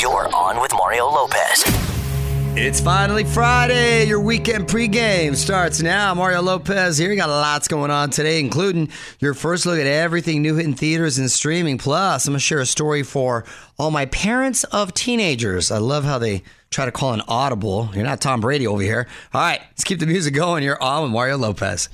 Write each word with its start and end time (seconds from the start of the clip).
You're 0.00 0.34
on 0.34 0.60
with 0.60 0.72
Mario 0.72 1.06
Lopez. 1.06 1.64
It's 2.60 2.80
finally 2.80 3.24
Friday. 3.24 4.06
Your 4.06 4.20
weekend 4.20 4.66
pregame 4.66 5.36
starts 5.36 5.80
now. 5.82 6.14
Mario 6.14 6.40
Lopez 6.42 6.98
here. 6.98 7.10
You 7.10 7.16
got 7.16 7.28
lots 7.28 7.68
going 7.68 7.90
on 7.90 8.10
today, 8.10 8.40
including 8.40 8.90
your 9.20 9.34
first 9.34 9.66
look 9.66 9.78
at 9.78 9.86
everything 9.86 10.42
new 10.42 10.56
hitting 10.56 10.74
theaters 10.74 11.18
and 11.18 11.30
streaming. 11.30 11.78
Plus, 11.78 12.26
I'm 12.26 12.32
going 12.32 12.38
to 12.38 12.40
share 12.40 12.60
a 12.60 12.66
story 12.66 13.02
for 13.02 13.44
all 13.78 13.90
my 13.90 14.06
parents 14.06 14.64
of 14.64 14.94
teenagers. 14.94 15.70
I 15.70 15.78
love 15.78 16.04
how 16.04 16.18
they 16.18 16.42
try 16.70 16.84
to 16.84 16.92
call 16.92 17.12
an 17.12 17.22
audible. 17.28 17.90
You're 17.94 18.04
not 18.04 18.20
Tom 18.20 18.40
Brady 18.40 18.66
over 18.66 18.82
here. 18.82 19.06
All 19.34 19.40
right, 19.40 19.60
let's 19.70 19.84
keep 19.84 20.00
the 20.00 20.06
music 20.06 20.34
going. 20.34 20.64
You're 20.64 20.82
on 20.82 21.02
with 21.04 21.12
Mario 21.12 21.36
Lopez. 21.36 21.88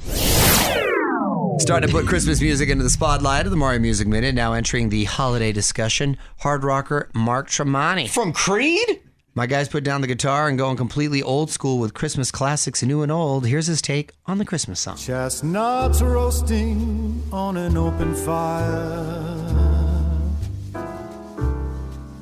Starting 1.58 1.88
to 1.88 1.92
put 1.94 2.06
Christmas 2.06 2.40
music 2.40 2.68
into 2.68 2.82
the 2.84 2.90
spotlight 2.90 3.46
of 3.46 3.50
the 3.50 3.56
Mario 3.56 3.78
Music 3.78 4.06
Minute. 4.06 4.34
Now 4.34 4.52
entering 4.52 4.88
the 4.88 5.04
holiday 5.04 5.52
discussion, 5.52 6.16
hard 6.38 6.64
rocker 6.64 7.08
Mark 7.14 7.48
Tremonti. 7.48 8.08
From 8.10 8.32
Creed? 8.32 9.00
My 9.34 9.46
guy's 9.46 9.68
put 9.68 9.82
down 9.84 10.00
the 10.00 10.06
guitar 10.06 10.48
and 10.48 10.58
going 10.58 10.76
completely 10.76 11.22
old 11.22 11.50
school 11.50 11.78
with 11.78 11.94
Christmas 11.94 12.30
classics, 12.30 12.82
new 12.82 13.02
and 13.02 13.10
old. 13.10 13.46
Here's 13.46 13.66
his 13.66 13.80
take 13.80 14.12
on 14.26 14.38
the 14.38 14.44
Christmas 14.44 14.80
song. 14.80 14.96
Chestnuts 14.96 16.02
roasting 16.02 17.22
on 17.32 17.56
an 17.56 17.76
open 17.76 18.14
fire. 18.14 19.40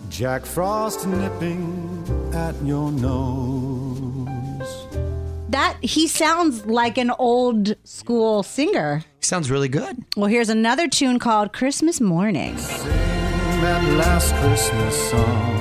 Jack 0.08 0.44
Frost 0.44 1.06
nipping 1.06 2.30
at 2.34 2.54
your 2.62 2.92
nose. 2.92 4.68
That 5.48 5.76
he 5.82 6.06
sounds 6.06 6.64
like 6.66 6.96
an 6.96 7.10
old 7.18 7.76
school 7.84 8.42
singer. 8.42 9.02
Sounds 9.22 9.50
really 9.50 9.68
good. 9.68 10.04
Well, 10.16 10.26
here's 10.26 10.48
another 10.48 10.88
tune 10.88 11.18
called 11.18 11.52
Christmas 11.52 12.00
Morning. 12.00 12.56
that 12.56 13.84
last 13.96 14.34
Christmas 14.36 15.10
song. 15.10 15.58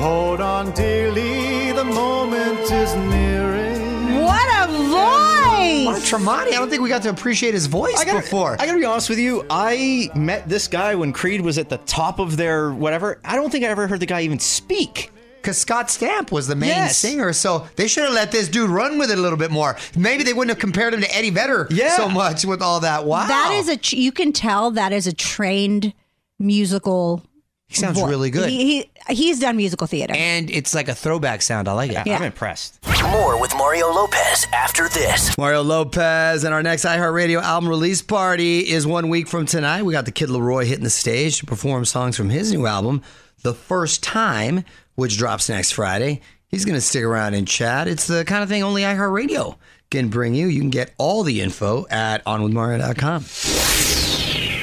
Hold 0.00 0.40
on, 0.40 0.72
dearly, 0.72 1.72
the 1.72 1.84
moment 1.84 2.60
is 2.60 2.94
nearing. 2.96 4.20
What 4.22 4.68
a 4.68 4.72
voice! 4.72 5.84
Mark 5.84 5.98
Tremonti, 5.98 6.48
I 6.48 6.50
don't 6.52 6.68
think 6.70 6.82
we 6.82 6.88
got 6.88 7.02
to 7.02 7.10
appreciate 7.10 7.54
his 7.54 7.66
voice 7.66 7.96
I 7.98 8.04
gotta, 8.04 8.20
before. 8.20 8.56
I 8.58 8.66
gotta 8.66 8.78
be 8.78 8.84
honest 8.84 9.08
with 9.08 9.18
you. 9.18 9.44
I 9.48 10.10
met 10.16 10.48
this 10.48 10.66
guy 10.66 10.94
when 10.96 11.12
Creed 11.12 11.42
was 11.42 11.56
at 11.58 11.68
the 11.68 11.78
top 11.78 12.18
of 12.18 12.36
their 12.36 12.72
whatever. 12.72 13.20
I 13.24 13.36
don't 13.36 13.50
think 13.50 13.64
I 13.64 13.68
ever 13.68 13.86
heard 13.86 14.00
the 14.00 14.06
guy 14.06 14.22
even 14.22 14.38
speak. 14.40 15.12
Because 15.40 15.58
Scott 15.58 15.88
Stapp 15.88 16.30
was 16.30 16.46
the 16.46 16.54
main 16.56 16.68
Yes. 16.68 16.96
singer, 16.98 17.32
so 17.32 17.66
they 17.76 17.88
should 17.88 18.04
have 18.04 18.12
let 18.12 18.30
this 18.30 18.48
dude 18.48 18.70
run 18.70 18.98
with 18.98 19.10
it 19.10 19.18
a 19.18 19.22
little 19.22 19.38
bit 19.38 19.50
more. 19.50 19.76
Maybe 19.96 20.22
they 20.22 20.32
wouldn't 20.32 20.50
have 20.50 20.58
compared 20.60 20.92
him 20.94 21.00
to 21.00 21.16
Eddie 21.16 21.30
Vedder 21.30 21.66
Yeah. 21.70 21.96
so 21.96 22.08
much 22.08 22.44
with 22.44 22.60
all 22.62 22.80
that. 22.80 23.04
Wow. 23.04 23.26
That 23.26 23.52
is 23.54 23.68
a 23.68 23.96
you 23.96 24.12
can 24.12 24.32
tell 24.32 24.70
that 24.72 24.92
is 24.92 25.06
a 25.06 25.12
trained 25.12 25.92
musical. 26.38 27.22
He 27.68 27.76
sounds 27.76 28.00
vo- 28.00 28.08
really 28.08 28.30
good. 28.30 28.50
He, 28.50 28.80
he 28.82 28.90
He's 29.14 29.38
done 29.40 29.56
musical 29.56 29.86
theater. 29.86 30.14
and 30.16 30.50
it's 30.50 30.74
like 30.74 30.88
a 30.88 30.94
throwback 30.94 31.40
sound. 31.42 31.68
I 31.68 31.72
like 31.72 31.90
it. 31.92 31.98
Yeah. 32.06 32.16
I'm 32.16 32.22
impressed. 32.24 32.78
More 33.10 33.40
with 33.40 33.54
Mario 33.56 33.88
Lopez 33.92 34.46
after 34.52 34.88
this. 34.88 35.36
Mario 35.38 35.62
Lopez 35.62 36.44
and 36.44 36.52
our 36.52 36.62
next 36.62 36.84
iHeartRadio 36.84 37.40
album 37.42 37.68
release 37.68 38.02
party 38.02 38.60
is 38.68 38.86
one 38.86 39.08
week 39.08 39.26
from 39.28 39.46
tonight. 39.46 39.82
We 39.82 39.92
got 39.92 40.04
the 40.04 40.12
Kid 40.12 40.28
LAROI 40.28 40.66
hitting 40.66 40.84
the 40.84 40.90
stage 40.90 41.38
to 41.38 41.46
perform 41.46 41.84
songs 41.84 42.16
from 42.16 42.30
his 42.30 42.52
new 42.52 42.66
album, 42.66 43.02
The 43.42 43.54
First 43.54 44.02
Time, 44.02 44.64
which 45.00 45.16
drops 45.16 45.48
next 45.48 45.72
Friday. 45.72 46.20
He's 46.48 46.64
going 46.64 46.74
to 46.76 46.80
stick 46.80 47.02
around 47.04 47.34
and 47.34 47.46
chat. 47.48 47.88
It's 47.88 48.06
the 48.06 48.24
kind 48.24 48.42
of 48.42 48.48
thing 48.48 48.62
only 48.62 48.82
iHeartRadio 48.82 49.56
can 49.90 50.08
bring 50.08 50.34
you. 50.34 50.46
You 50.48 50.60
can 50.60 50.70
get 50.70 50.92
all 50.98 51.22
the 51.22 51.40
info 51.40 51.86
at 51.90 52.24
onwithmario.com. 52.24 53.24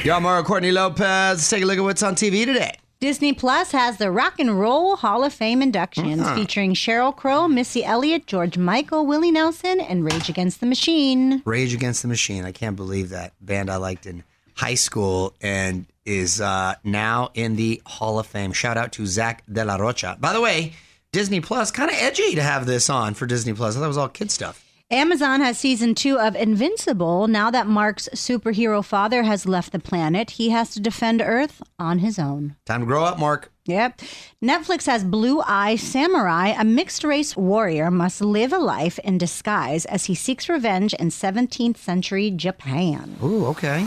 Y'all, 0.04 0.20
Mario 0.20 0.44
Courtney 0.44 0.70
Lopez. 0.70 1.00
Let's 1.38 1.50
take 1.50 1.62
a 1.62 1.66
look 1.66 1.76
at 1.78 1.82
what's 1.82 2.02
on 2.02 2.14
TV 2.14 2.44
today. 2.46 2.72
Disney 3.00 3.32
Plus 3.32 3.72
has 3.72 3.96
the 3.98 4.10
Rock 4.10 4.38
and 4.40 4.58
Roll 4.58 4.96
Hall 4.96 5.22
of 5.24 5.32
Fame 5.32 5.60
inductions 5.62 6.20
Uh-huh. 6.20 6.34
featuring 6.34 6.74
Sheryl 6.74 7.14
Crow, 7.14 7.46
Missy 7.48 7.84
Elliott, 7.84 8.26
George 8.26 8.56
Michael, 8.58 9.06
Willie 9.06 9.30
Nelson, 9.30 9.80
and 9.80 10.04
Rage 10.04 10.28
Against 10.28 10.60
the 10.60 10.66
Machine. 10.66 11.42
Rage 11.44 11.74
Against 11.74 12.02
the 12.02 12.08
Machine. 12.08 12.44
I 12.44 12.52
can't 12.52 12.76
believe 12.76 13.10
that 13.10 13.32
band 13.40 13.70
I 13.70 13.76
liked 13.76 14.06
in 14.06 14.24
high 14.54 14.74
school 14.74 15.34
and 15.40 15.86
is 16.08 16.40
uh, 16.40 16.74
now 16.82 17.30
in 17.34 17.56
the 17.56 17.82
Hall 17.86 18.18
of 18.18 18.26
Fame. 18.26 18.52
Shout 18.52 18.76
out 18.76 18.92
to 18.92 19.06
Zach 19.06 19.44
De 19.52 19.64
La 19.64 19.76
Rocha. 19.76 20.16
By 20.18 20.32
the 20.32 20.40
way, 20.40 20.72
Disney 21.12 21.40
Plus, 21.40 21.70
kind 21.70 21.90
of 21.90 21.96
edgy 21.98 22.34
to 22.34 22.42
have 22.42 22.66
this 22.66 22.88
on 22.90 23.14
for 23.14 23.26
Disney 23.26 23.52
Plus. 23.52 23.76
I 23.76 23.78
thought 23.78 23.84
it 23.84 23.88
was 23.88 23.98
all 23.98 24.08
kid 24.08 24.30
stuff. 24.30 24.64
Amazon 24.90 25.42
has 25.42 25.58
season 25.58 25.94
two 25.94 26.18
of 26.18 26.34
Invincible. 26.34 27.28
Now 27.28 27.50
that 27.50 27.66
Mark's 27.66 28.08
superhero 28.14 28.82
father 28.82 29.22
has 29.22 29.44
left 29.46 29.72
the 29.72 29.78
planet, 29.78 30.30
he 30.30 30.48
has 30.48 30.70
to 30.70 30.80
defend 30.80 31.20
Earth 31.20 31.60
on 31.78 31.98
his 31.98 32.18
own. 32.18 32.56
Time 32.64 32.80
to 32.80 32.86
grow 32.86 33.04
up, 33.04 33.18
Mark. 33.18 33.52
Yep. 33.66 34.00
Netflix 34.42 34.86
has 34.86 35.04
Blue 35.04 35.42
Eye 35.42 35.76
Samurai. 35.76 36.54
A 36.58 36.64
mixed 36.64 37.04
race 37.04 37.36
warrior 37.36 37.90
must 37.90 38.22
live 38.22 38.50
a 38.54 38.58
life 38.58 38.98
in 39.00 39.18
disguise 39.18 39.84
as 39.84 40.06
he 40.06 40.14
seeks 40.14 40.48
revenge 40.48 40.94
in 40.94 41.10
17th 41.10 41.76
century 41.76 42.30
Japan. 42.30 43.18
Ooh, 43.22 43.44
okay. 43.48 43.86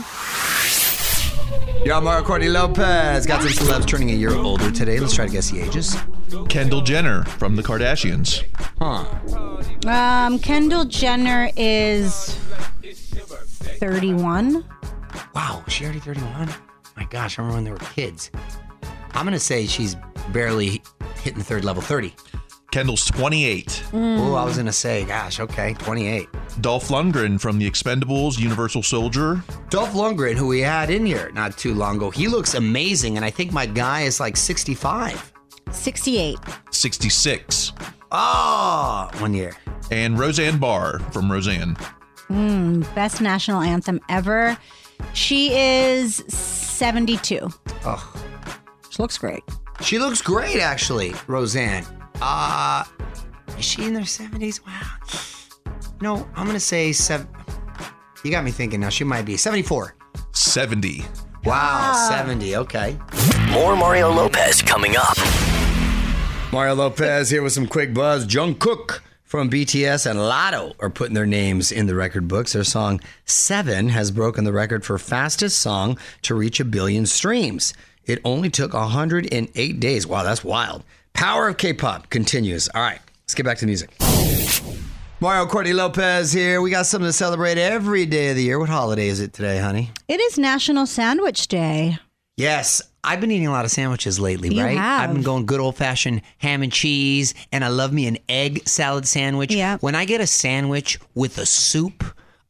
Y'all, 1.84 2.00
Mario 2.00 2.24
Courtney 2.24 2.48
Lopez. 2.48 3.26
Got 3.26 3.42
some 3.42 3.50
celebs 3.50 3.86
turning 3.86 4.10
a 4.10 4.14
year 4.14 4.34
older 4.34 4.70
today. 4.70 5.00
Let's 5.00 5.14
try 5.14 5.26
to 5.26 5.32
guess 5.32 5.50
the 5.50 5.60
ages. 5.60 5.96
Kendall 6.48 6.80
Jenner 6.80 7.24
from 7.24 7.56
the 7.56 7.62
Kardashians. 7.62 8.44
Huh. 8.78 9.04
Um, 9.88 10.38
Kendall 10.38 10.84
Jenner 10.84 11.50
is 11.56 12.34
31. 13.80 14.64
Wow, 15.34 15.64
is 15.66 15.72
she 15.72 15.84
already 15.84 16.00
31? 16.00 16.48
My 16.96 17.04
gosh, 17.04 17.38
I 17.38 17.42
remember 17.42 17.56
when 17.56 17.64
they 17.64 17.70
were 17.72 17.78
kids. 17.94 18.30
I'm 19.14 19.24
going 19.24 19.32
to 19.32 19.40
say 19.40 19.66
she's 19.66 19.96
barely 20.32 20.82
hitting 21.16 21.38
the 21.38 21.44
third 21.44 21.64
level 21.64 21.82
30. 21.82 22.14
Kendall's 22.70 23.04
28. 23.06 23.82
Oh, 23.92 24.34
I 24.34 24.44
was 24.44 24.54
going 24.54 24.66
to 24.66 24.72
say, 24.72 25.04
gosh, 25.04 25.40
okay, 25.40 25.74
28. 25.74 26.28
Dolph 26.60 26.88
Lundgren 26.88 27.40
from 27.40 27.58
The 27.58 27.68
Expendables, 27.68 28.38
Universal 28.38 28.82
Soldier. 28.82 29.42
Dolph 29.70 29.92
Lundgren, 29.94 30.34
who 30.34 30.46
we 30.46 30.60
had 30.60 30.90
in 30.90 31.04
here 31.06 31.30
not 31.34 31.56
too 31.56 31.74
long 31.74 31.96
ago, 31.96 32.10
he 32.10 32.28
looks 32.28 32.54
amazing, 32.54 33.16
and 33.16 33.24
I 33.24 33.30
think 33.30 33.52
my 33.52 33.66
guy 33.66 34.02
is 34.02 34.20
like 34.20 34.36
65. 34.36 35.32
68. 35.72 36.38
66. 36.70 37.72
Oh, 38.12 39.10
one 39.18 39.32
year. 39.34 39.56
And 39.90 40.18
Roseanne 40.18 40.58
Barr 40.58 40.98
from 41.10 41.32
Roseanne. 41.32 41.76
Best 42.94 43.20
national 43.20 43.60
anthem 43.62 44.00
ever. 44.08 44.56
She 45.14 45.52
is 45.54 46.16
72. 46.28 47.48
Oh, 47.84 48.14
She 48.90 49.02
looks 49.02 49.18
great. 49.18 49.42
she 49.80 49.98
looks 49.98 50.22
great, 50.22 50.60
actually, 50.60 51.14
Roseanne. 51.26 51.84
Uh, 52.20 52.84
is 53.58 53.64
she 53.64 53.84
in 53.84 53.94
her 53.94 54.02
70s? 54.02 54.60
Wow. 54.64 54.80
No, 56.02 56.28
I'm 56.34 56.46
going 56.46 56.56
to 56.56 56.60
say 56.60 56.92
seven. 56.92 57.28
You 58.24 58.32
got 58.32 58.42
me 58.42 58.50
thinking 58.50 58.80
now. 58.80 58.88
She 58.88 59.04
might 59.04 59.24
be 59.24 59.36
74. 59.36 59.94
70. 60.32 61.04
Wow, 61.44 61.92
ah. 61.94 62.08
70. 62.10 62.56
Okay. 62.56 62.98
More 63.52 63.76
Mario 63.76 64.10
Lopez 64.10 64.62
coming 64.62 64.96
up. 64.96 65.16
Mario 66.52 66.74
Lopez 66.74 67.30
here 67.30 67.40
with 67.40 67.52
some 67.52 67.68
quick 67.68 67.94
buzz. 67.94 68.26
Jungkook 68.26 68.98
from 69.22 69.48
BTS 69.48 70.10
and 70.10 70.18
Latto 70.18 70.74
are 70.80 70.90
putting 70.90 71.14
their 71.14 71.24
names 71.24 71.70
in 71.70 71.86
the 71.86 71.94
record 71.94 72.26
books. 72.26 72.54
Their 72.54 72.64
song 72.64 73.00
Seven 73.24 73.88
has 73.90 74.10
broken 74.10 74.42
the 74.42 74.52
record 74.52 74.84
for 74.84 74.98
fastest 74.98 75.60
song 75.60 75.96
to 76.22 76.34
reach 76.34 76.58
a 76.58 76.64
billion 76.64 77.06
streams. 77.06 77.74
It 78.06 78.18
only 78.24 78.50
took 78.50 78.74
108 78.74 79.78
days. 79.78 80.06
Wow, 80.08 80.24
that's 80.24 80.42
wild. 80.42 80.82
Power 81.12 81.46
of 81.46 81.58
K-pop 81.58 82.10
continues. 82.10 82.68
All 82.74 82.82
right, 82.82 82.98
let's 83.22 83.36
get 83.36 83.46
back 83.46 83.58
to 83.58 83.66
music. 83.66 83.94
Mario 85.22 85.46
Courtney 85.46 85.72
Lopez 85.72 86.32
here. 86.32 86.60
We 86.60 86.72
got 86.72 86.84
something 86.84 87.06
to 87.08 87.12
celebrate 87.12 87.56
every 87.56 88.06
day 88.06 88.30
of 88.30 88.36
the 88.36 88.42
year. 88.42 88.58
What 88.58 88.68
holiday 88.68 89.06
is 89.06 89.20
it 89.20 89.32
today, 89.32 89.60
honey? 89.60 89.88
It 90.08 90.18
is 90.18 90.36
National 90.36 90.84
Sandwich 90.84 91.46
Day. 91.46 91.96
Yes, 92.36 92.82
I've 93.04 93.20
been 93.20 93.30
eating 93.30 93.46
a 93.46 93.52
lot 93.52 93.64
of 93.64 93.70
sandwiches 93.70 94.18
lately, 94.18 94.52
You 94.52 94.64
right? 94.64 94.76
have. 94.76 95.08
I've 95.08 95.14
been 95.14 95.22
going 95.22 95.46
good 95.46 95.60
old 95.60 95.76
fashioned 95.76 96.22
ham 96.38 96.64
and 96.64 96.72
cheese, 96.72 97.34
and 97.52 97.64
I 97.64 97.68
love 97.68 97.92
me 97.92 98.08
an 98.08 98.18
egg 98.28 98.66
salad 98.66 99.06
sandwich. 99.06 99.54
Yeah. 99.54 99.78
When 99.78 99.94
I 99.94 100.06
get 100.06 100.20
a 100.20 100.26
sandwich 100.26 100.98
with 101.14 101.38
a 101.38 101.46
soup, 101.46 102.02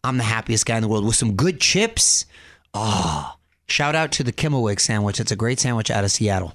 I'm 0.03 0.17
the 0.17 0.25
happiest 0.25 0.65
guy 0.65 0.77
in 0.77 0.83
the 0.83 0.89
world. 0.89 1.05
With 1.05 1.17
some 1.17 1.35
good 1.35 1.61
chips, 1.61 2.25
oh, 2.73 3.35
shout 3.69 3.95
out 3.95 4.13
to 4.13 4.25
the 4.25 4.33
Kimmelwick 4.33 4.81
sandwich. 4.81 5.21
It's 5.21 5.31
a 5.31 5.37
great 5.37 5.61
sandwich 5.61 5.91
out 5.91 6.05
of 6.05 6.11
Seattle. 6.11 6.55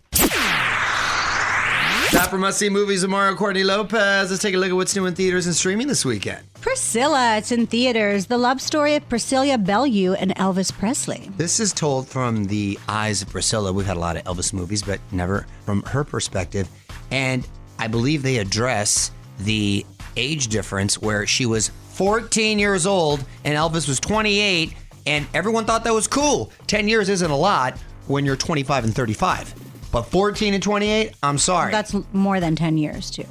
Time 2.11 2.30
for 2.30 2.37
must 2.37 2.57
see 2.57 2.69
movies 2.69 3.02
with 3.02 3.11
Mario 3.11 3.35
Courtney 3.35 3.66
Lopez. 3.66 4.31
Let's 4.31 4.42
take 4.42 4.56
a 4.56 4.57
look 4.57 4.69
at 4.69 4.76
what's 4.76 4.95
new 4.95 5.06
in 5.07 5.14
theaters 5.14 5.45
and 5.45 5.54
streaming 5.54 5.87
this 5.87 6.06
weekend. 6.06 6.42
Priscilla, 6.61 7.35
it's 7.35 7.52
in 7.52 7.68
theaters. 7.68 8.28
The 8.28 8.37
love 8.37 8.61
story 8.61 8.95
of 8.95 9.07
Priscilla 9.09 9.57
Beaulieu 9.57 10.14
and 10.14 10.33
Elvis 10.37 10.71
Presley. 10.71 11.30
This 11.35 11.59
is 11.59 11.73
told 11.73 12.07
from 12.07 12.45
the 12.45 12.80
eyes 12.87 13.21
of 13.21 13.30
Priscilla. 13.30 13.73
We've 13.73 13.85
had 13.85 13.97
a 13.97 13.99
lot 13.99 14.16
of 14.16 14.23
Elvis 14.23 14.54
movies, 14.54 14.81
but 14.81 15.02
never 15.11 15.45
from 15.66 15.83
her 15.83 16.06
perspective. 16.06 16.69
And 17.11 17.45
I 17.78 17.87
believe 17.87 18.23
they 18.23 18.37
address 18.37 19.11
the 19.40 19.85
age 20.16 20.47
difference 20.47 21.02
where 21.02 21.28
she 21.28 21.45
was 21.45 21.71
14 21.90 22.57
years 22.57 22.85
old 22.85 23.26
and 23.44 23.56
Elvis 23.56 23.85
was 23.85 23.99
28, 23.99 24.73
and 25.07 25.28
everyone 25.33 25.66
thought 25.66 25.83
that 25.83 25.94
was 25.94 26.07
cool. 26.07 26.54
10 26.68 26.87
years 26.87 27.09
isn't 27.09 27.31
a 27.31 27.35
lot 27.35 27.78
when 28.07 28.26
you're 28.26 28.37
25 28.37 28.85
and 28.85 28.95
35. 28.95 29.67
But 29.91 30.03
14 30.03 30.53
and 30.53 30.61
28, 30.63 31.13
I'm 31.23 31.37
sorry. 31.37 31.71
That's 31.71 31.95
more 32.13 32.39
than 32.39 32.56
10 32.56 32.77
years, 32.77 33.09
too. 33.09 33.25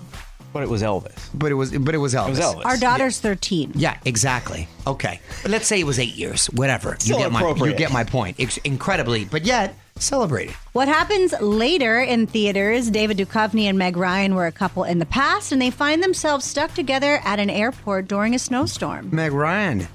But 0.52 0.62
it 0.62 0.70
was 0.70 0.82
Elvis. 0.82 1.28
but 1.34 1.50
it 1.52 1.54
was 1.54 1.70
but 1.76 1.94
it 1.94 1.98
was 1.98 2.14
Elvis. 2.14 2.28
It 2.28 2.30
was 2.30 2.40
Elvis. 2.40 2.64
Our 2.64 2.78
daughter's 2.78 3.20
13. 3.20 3.72
Yeah, 3.74 3.98
exactly. 4.06 4.68
Okay, 4.86 5.20
but 5.42 5.50
let's 5.50 5.66
say 5.66 5.78
it 5.78 5.84
was 5.84 5.98
eight 5.98 6.14
years. 6.14 6.46
Whatever. 6.46 6.96
Still 6.98 7.18
you 7.18 7.24
get 7.24 7.32
my 7.32 7.54
you 7.66 7.74
get 7.74 7.92
my 7.92 8.04
point. 8.04 8.36
It's 8.38 8.56
incredibly, 8.58 9.26
but 9.26 9.44
yet 9.44 9.74
celebrated. 9.96 10.54
What 10.72 10.88
happens 10.88 11.34
later 11.42 12.00
in 12.00 12.26
theaters? 12.26 12.90
David 12.90 13.18
Duchovny 13.18 13.64
and 13.64 13.76
Meg 13.76 13.98
Ryan 13.98 14.34
were 14.34 14.46
a 14.46 14.52
couple 14.52 14.84
in 14.84 14.98
the 14.98 15.04
past, 15.04 15.52
and 15.52 15.60
they 15.60 15.70
find 15.70 16.02
themselves 16.02 16.46
stuck 16.46 16.72
together 16.72 17.20
at 17.22 17.38
an 17.38 17.50
airport 17.50 18.08
during 18.08 18.34
a 18.34 18.38
snowstorm. 18.38 19.10
Meg 19.12 19.32
Ryan 19.32 19.88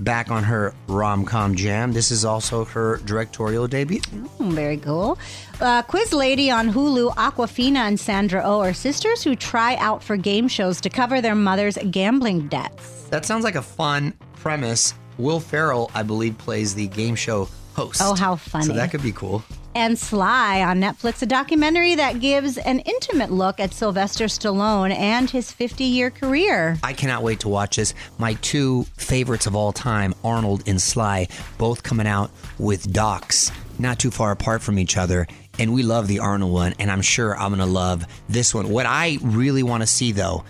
back 0.00 0.30
on 0.30 0.42
her 0.42 0.74
rom 0.88 1.24
com 1.24 1.54
jam. 1.54 1.92
This 1.92 2.10
is 2.10 2.24
also 2.24 2.64
her 2.64 2.98
directorial 3.04 3.68
debut. 3.68 4.00
Hmm, 4.00 4.50
very 4.50 4.76
cool. 4.78 5.18
Uh, 5.60 5.82
Quiz 5.82 6.12
Lady 6.12 6.50
on 6.50 6.72
Hulu, 6.72 7.14
Awkwafina 7.14 7.76
and 7.76 8.00
Sandra 8.00 8.42
Oh 8.44 8.60
are 8.60 8.72
sisters 8.72 9.22
who 9.22 9.36
try 9.36 9.76
out 9.76 10.02
for 10.02 10.16
game 10.16 10.48
shows 10.48 10.80
to 10.80 10.90
cover 10.90 11.20
their 11.20 11.34
mother's 11.34 11.78
gambling 11.90 12.48
debts. 12.48 13.04
That 13.10 13.24
sounds 13.24 13.44
like 13.44 13.56
a 13.56 13.62
fun 13.62 14.14
premise. 14.36 14.94
Will 15.18 15.40
Ferrell, 15.40 15.90
I 15.94 16.02
believe, 16.02 16.38
plays 16.38 16.74
the 16.74 16.86
game 16.88 17.14
show 17.14 17.48
host. 17.74 18.00
Oh, 18.02 18.14
how 18.14 18.36
funny. 18.36 18.64
So 18.64 18.72
that 18.72 18.90
could 18.90 19.02
be 19.02 19.12
cool. 19.12 19.44
And 19.74 19.98
Sly 19.98 20.62
on 20.62 20.80
Netflix, 20.80 21.22
a 21.22 21.26
documentary 21.26 21.94
that 21.94 22.20
gives 22.20 22.58
an 22.58 22.80
intimate 22.80 23.30
look 23.30 23.60
at 23.60 23.72
Sylvester 23.72 24.26
Stallone 24.26 24.94
and 24.94 25.30
his 25.30 25.52
50 25.52 25.84
year 25.84 26.10
career. 26.10 26.78
I 26.82 26.92
cannot 26.92 27.22
wait 27.22 27.40
to 27.40 27.48
watch 27.48 27.76
this. 27.76 27.94
My 28.18 28.34
two 28.34 28.84
favorites 28.96 29.46
of 29.46 29.54
all 29.54 29.72
time, 29.72 30.14
Arnold 30.24 30.64
and 30.66 30.80
Sly, 30.80 31.28
both 31.58 31.82
coming 31.82 32.06
out 32.06 32.30
with 32.58 32.92
docs 32.92 33.50
not 33.80 33.98
too 33.98 34.10
far 34.10 34.30
apart 34.30 34.62
from 34.62 34.78
each 34.78 34.96
other. 34.96 35.26
And 35.58 35.72
we 35.72 35.82
love 35.82 36.06
the 36.06 36.20
Arnold 36.20 36.52
one, 36.52 36.74
and 36.78 36.90
I'm 36.90 37.02
sure 37.02 37.36
I'm 37.36 37.50
going 37.50 37.58
to 37.58 37.66
love 37.66 38.06
this 38.28 38.54
one. 38.54 38.68
What 38.68 38.86
I 38.86 39.18
really 39.22 39.62
want 39.62 39.82
to 39.82 39.86
see, 39.86 40.12
though, 40.12 40.44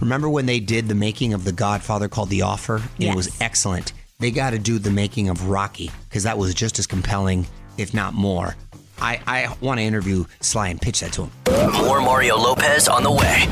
remember 0.00 0.28
when 0.28 0.46
they 0.46 0.60
did 0.60 0.88
the 0.88 0.94
making 0.94 1.34
of 1.34 1.44
The 1.44 1.52
Godfather 1.52 2.08
called 2.08 2.30
The 2.30 2.42
Offer? 2.42 2.76
And 2.76 3.04
It 3.04 3.14
was 3.14 3.36
excellent. 3.40 3.92
They 4.18 4.30
got 4.30 4.50
to 4.50 4.58
do 4.58 4.78
the 4.78 4.90
making 4.90 5.28
of 5.28 5.48
Rocky 5.48 5.90
because 6.08 6.22
that 6.22 6.38
was 6.38 6.54
just 6.54 6.78
as 6.78 6.86
compelling, 6.86 7.46
if 7.78 7.94
not 7.94 8.14
more. 8.14 8.56
I, 8.98 9.20
I 9.26 9.56
want 9.60 9.78
to 9.78 9.84
interview 9.84 10.24
Sly 10.40 10.68
and 10.68 10.80
pitch 10.80 11.00
that 11.00 11.12
to 11.14 11.24
him. 11.24 11.72
More 11.84 12.00
Mario 12.00 12.36
Lopez 12.36 12.88
on 12.88 13.02
the 13.02 13.10
way. 13.10 13.46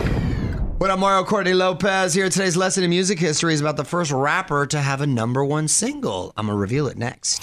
What 0.78 0.90
up, 0.90 0.99
Mario 0.99 1.25
Courtney 1.25 1.54
Lopez 1.54 2.14
here. 2.14 2.28
Today's 2.28 2.57
lesson 2.57 2.83
in 2.85 2.90
music 2.90 3.19
history 3.19 3.54
is 3.54 3.61
about 3.61 3.76
the 3.76 3.85
first 3.85 4.11
rapper 4.11 4.66
to 4.66 4.81
have 4.81 5.00
a 5.00 5.07
number 5.07 5.45
one 5.45 5.69
single. 5.69 6.33
I'm 6.37 6.47
going 6.47 6.57
to 6.57 6.61
reveal 6.61 6.88
it 6.88 6.97
next. 6.99 7.43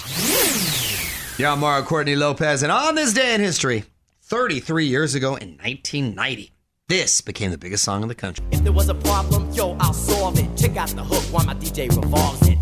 Yeah, 1.39 1.53
I'm 1.53 1.59
Mario 1.59 1.85
Courtney 1.85 2.15
Lopez, 2.15 2.61
and 2.61 2.71
on 2.71 2.95
this 2.95 3.13
day 3.13 3.33
in 3.33 3.41
history, 3.41 3.85
33 4.23 4.85
years 4.85 5.15
ago 5.15 5.35
in 5.35 5.57
1990, 5.57 6.51
this 6.87 7.21
became 7.21 7.51
the 7.51 7.57
biggest 7.57 7.83
song 7.83 8.01
in 8.01 8.09
the 8.09 8.15
country. 8.15 8.45
If 8.51 8.63
there 8.63 8.73
was 8.73 8.89
a 8.89 8.95
problem, 8.95 9.49
yo, 9.51 9.77
I'll 9.79 9.93
solve 9.93 10.37
it. 10.37 10.55
Check 10.57 10.75
out 10.75 10.89
the 10.89 11.03
hook 11.03 11.23
while 11.33 11.45
my 11.45 11.55
DJ 11.55 11.89
revolves 11.89 12.47
it. 12.47 12.57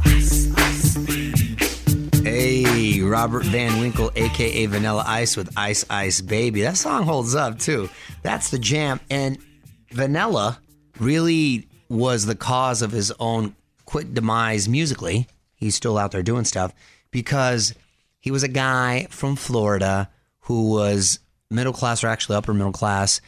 Hey, 2.24 3.02
Robert 3.02 3.46
Van 3.46 3.80
Winkle, 3.80 4.12
aka 4.16 4.66
Vanilla 4.66 5.04
Ice 5.08 5.38
with 5.38 5.52
Ice 5.56 5.86
Ice 5.90 6.20
Baby. 6.20 6.62
That 6.62 6.76
song 6.76 7.04
holds 7.04 7.34
up 7.34 7.58
too. 7.58 7.90
That's 8.24 8.50
the 8.50 8.60
jam. 8.60 9.00
And 9.10 9.38
Vanilla 9.92 10.60
really 11.00 11.68
was 11.88 12.26
the 12.26 12.36
cause 12.36 12.82
of 12.82 12.92
his 12.92 13.14
own 13.20 13.56
quick 13.86 14.14
demise 14.14 14.68
musically. 14.68 15.28
He's 15.56 15.76
still 15.76 15.98
out 15.98 16.12
there 16.12 16.22
doing 16.22 16.44
stuff 16.44 16.74
because 17.10 17.74
he 18.20 18.32
was 18.32 18.44
a 18.44 18.50
guy 18.50 19.08
from 19.10 19.38
Florida 19.38 20.10
who 20.42 20.72
was 20.72 21.20
middle 21.50 21.74
class 21.74 22.04
or 22.04 22.08
actually 22.08 22.36
upper 22.36 22.54
middle 22.54 22.74
class, 22.74 23.22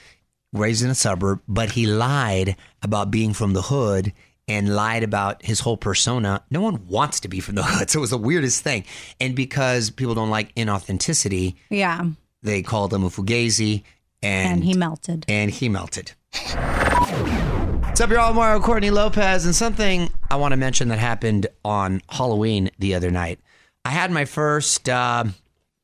raised 0.51 0.83
in 0.83 0.89
a 0.89 0.95
suburb, 0.95 1.41
but 1.47 1.71
he 1.71 1.87
lied 1.87 2.57
about 2.83 3.09
being 3.09 3.33
from 3.33 3.53
the 3.53 3.63
hood 3.63 4.11
and 4.51 4.75
lied 4.75 5.03
about 5.03 5.43
his 5.45 5.61
whole 5.61 5.77
persona. 5.77 6.43
No 6.51 6.59
one 6.61 6.85
wants 6.87 7.19
to 7.21 7.27
be 7.29 7.39
from 7.39 7.55
the 7.55 7.63
hood. 7.65 7.89
So 7.89 7.99
it 7.99 8.01
was 8.01 8.09
the 8.09 8.17
weirdest 8.17 8.63
thing. 8.63 8.83
And 9.19 9.35
because 9.35 9.89
people 9.89 10.13
don't 10.13 10.29
like 10.29 10.53
inauthenticity, 10.55 11.55
Yeah. 11.69 12.03
they 12.43 12.61
called 12.61 12.93
him 12.93 13.03
a 13.03 13.09
fugazi 13.09 13.83
and, 14.21 14.53
And 14.55 14.63
he 14.63 14.73
melted. 14.73 15.25
and 15.29 15.49
he 15.51 15.69
melted. 15.69 16.11
What's 16.33 17.99
up, 18.01 18.09
y'all? 18.09 18.33
Mario 18.33 18.59
Courtney 18.61 18.89
Lopez, 18.89 19.45
and 19.45 19.55
something 19.55 20.09
I 20.29 20.35
want 20.37 20.51
to 20.53 20.57
mention 20.57 20.87
that 20.89 20.99
happened 20.99 21.47
on 21.65 22.01
Halloween 22.09 22.69
the 22.79 22.93
other 22.95 23.11
night. 23.11 23.39
I 23.85 23.89
had 23.89 24.11
my 24.11 24.25
first 24.25 24.87
uh, 24.89 25.25